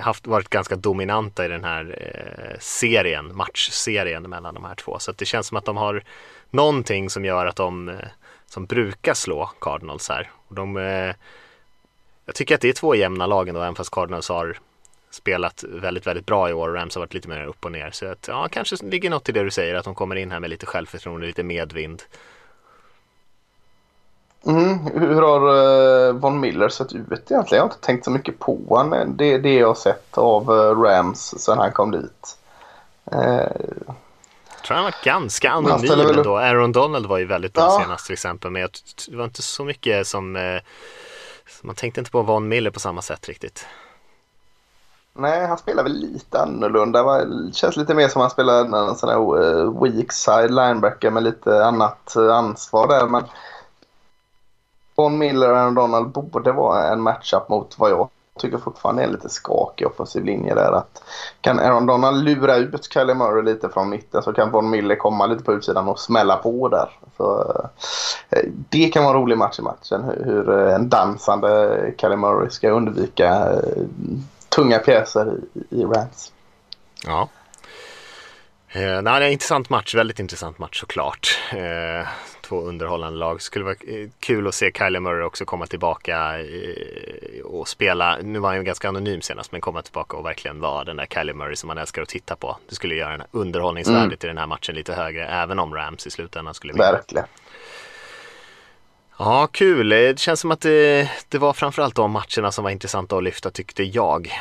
[0.00, 4.98] haft, varit ganska dominanta i den här eh, serien, matchserien mellan de här två.
[4.98, 6.02] Så det känns som att de har
[6.50, 7.94] någonting som gör att de eh,
[8.48, 10.30] som brukar slå Cardinals här.
[10.48, 11.14] Och de, eh,
[12.24, 14.58] jag tycker att det är två jämna lag ändå, även fast Cardinals har
[15.10, 17.90] spelat väldigt, väldigt bra i år och Rams har varit lite mer upp och ner.
[17.90, 20.40] Så att, ja, kanske ligger något i det du säger, att de kommer in här
[20.40, 22.02] med lite självförtroende, lite medvind.
[24.46, 27.44] Mm, hur har uh, Von Miller sett ut egentligen?
[27.50, 29.16] Jag har inte tänkt så mycket på honom.
[29.16, 32.38] Det, det jag har sett av eh, Rams sedan han kom dit.
[33.12, 33.92] Uh,
[34.68, 36.38] tror han var ganska anonym ändå.
[36.38, 37.80] Aaron Donald var ju väldigt bra ja.
[37.82, 38.50] senast till exempel.
[38.50, 38.68] Men
[39.08, 40.60] det var inte så mycket som, eh,
[41.62, 43.66] man tänkte inte på Von Miller på samma sätt riktigt.
[45.12, 47.24] Nej, han spelar väl lite annorlunda.
[47.24, 51.22] Det känns lite mer som han spelar en sån här uh, weak side linebacker med
[51.22, 53.06] lite annat uh, ansvar där.
[53.06, 53.24] Men
[54.94, 58.08] Von Miller och Aaron Donald borde vara en matchup mot vad jag
[58.38, 60.72] tycker fortfarande är en lite skakig offensiv linje där.
[60.72, 61.02] Att
[61.40, 65.26] kan Aaron Donald lura ut Kylie Murray lite från mitten så kan Von Miller komma
[65.26, 66.88] lite på utsidan och smälla på där.
[67.16, 67.56] Så,
[68.30, 72.16] eh, det kan vara en rolig match i matchen hur, hur eh, en dansande Kylie
[72.16, 73.82] Murray ska undvika eh,
[74.48, 75.34] tunga pjäser
[75.70, 76.32] i, i Rams.
[77.06, 77.28] Ja.
[78.70, 81.38] Eh, nej, det är en intressant match, väldigt intressant match såklart.
[81.50, 82.08] Eh,
[82.48, 83.42] två underhållande lag.
[83.42, 88.18] Skulle vara eh, kul att se Kyler Murray också komma tillbaka eh, och spela.
[88.22, 91.06] Nu var han ju ganska anonym senast men komma tillbaka och verkligen vara den där
[91.06, 92.56] Kyler Murray som man älskar att titta på.
[92.68, 94.12] Det skulle göra den underhållningsvärdet mm.
[94.22, 96.92] i den här matchen lite högre även om Rams i slutändan skulle vinna.
[96.92, 97.26] Verkligen.
[99.18, 99.88] Ja, kul.
[99.88, 103.50] Det känns som att det, det var framförallt de matcherna som var intressanta att lyfta
[103.50, 104.32] tyckte jag.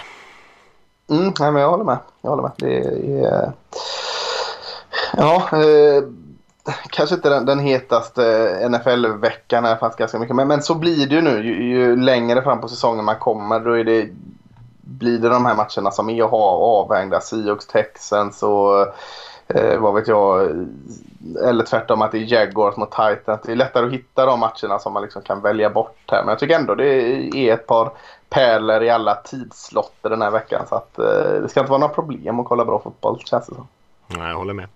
[1.10, 1.98] Mm, nej, men jag håller med.
[2.22, 2.52] Jag håller med.
[2.58, 2.78] Det
[3.26, 3.52] är...
[5.14, 6.04] Ja, eh
[6.90, 10.36] kanske inte den, den hetaste eh, NFL-veckan är faktiskt ganska mycket.
[10.36, 11.44] Men, men så blir det ju nu.
[11.44, 14.10] Ju, ju, längre fram på säsongen man kommer då är det,
[14.82, 17.22] blir det de här matcherna som är avvägda.
[17.22, 18.82] Seahawks, Texans och
[19.48, 20.50] eh, vad vet jag.
[21.44, 23.42] Eller tvärtom att det är Jaguars mot Titans.
[23.46, 26.22] Det är lättare att hitta de matcherna som man liksom kan välja bort här.
[26.22, 26.94] Men jag tycker ändå det
[27.36, 27.92] är ett par
[28.30, 30.66] pärlor i alla tidslotter den här veckan.
[30.70, 33.56] Så att eh, det ska inte vara några problem att kolla bra fotboll känns det
[33.56, 33.68] som.
[34.08, 34.68] Nej, jag håller med.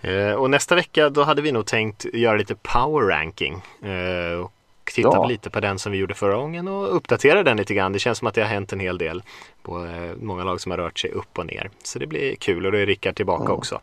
[0.00, 3.62] Eh, och nästa vecka då hade vi nog tänkt göra lite power ranking.
[3.82, 4.52] Eh, och
[4.94, 5.26] titta ja.
[5.26, 7.92] lite på den som vi gjorde förra gången och uppdatera den lite grann.
[7.92, 9.22] Det känns som att det har hänt en hel del
[9.62, 11.70] på eh, många lag som har rört sig upp och ner.
[11.82, 13.56] Så det blir kul och då är Rickard tillbaka mm.
[13.56, 13.80] också.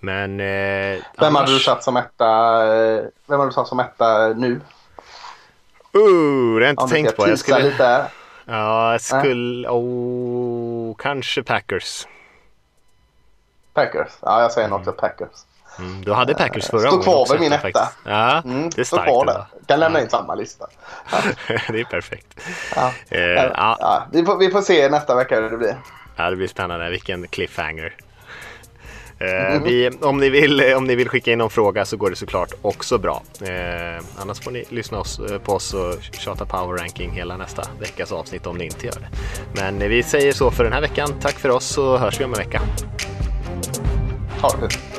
[0.00, 1.40] Men eh, Vem annars...
[1.40, 2.60] hade du satt som etta,
[3.26, 4.60] vem hade du satt som etta nu?
[5.96, 7.28] Uh, det har jag inte Om tänkt på.
[7.28, 7.62] Jag skulle...
[7.62, 8.06] lite.
[8.44, 9.68] Ja, jag skulle...
[9.68, 12.06] Oh, kanske Packers.
[13.76, 14.08] Packers.
[14.20, 15.28] Ja, jag säger nog också Packers.
[15.78, 17.88] Mm, du hade Packers förra gången Står kvar vid min etta.
[18.04, 19.08] Ja, mm, det är starkt.
[19.08, 19.46] Kvar där.
[19.66, 20.66] Kan lämna in samma lista.
[21.48, 21.58] Ja.
[21.68, 22.40] det är perfekt.
[22.76, 22.92] Ja.
[23.12, 23.76] Uh, ja.
[23.80, 24.06] ja.
[24.12, 25.76] Vi, får, vi får se nästa vecka hur det blir.
[26.16, 26.90] Ja, det blir spännande.
[26.90, 27.94] Vilken cliffhanger.
[29.18, 29.62] Mm.
[29.62, 32.52] Vi, om, ni vill, om ni vill skicka in någon fråga så går det såklart
[32.62, 33.22] också bra.
[33.40, 37.62] Eh, annars får ni lyssna oss, eh, på oss och tjata power ranking hela nästa
[37.80, 39.08] veckas avsnitt om ni inte gör det.
[39.60, 41.08] Men vi säger så för den här veckan.
[41.20, 42.62] Tack för oss så hörs vi om en vecka.
[44.40, 44.95] Ha det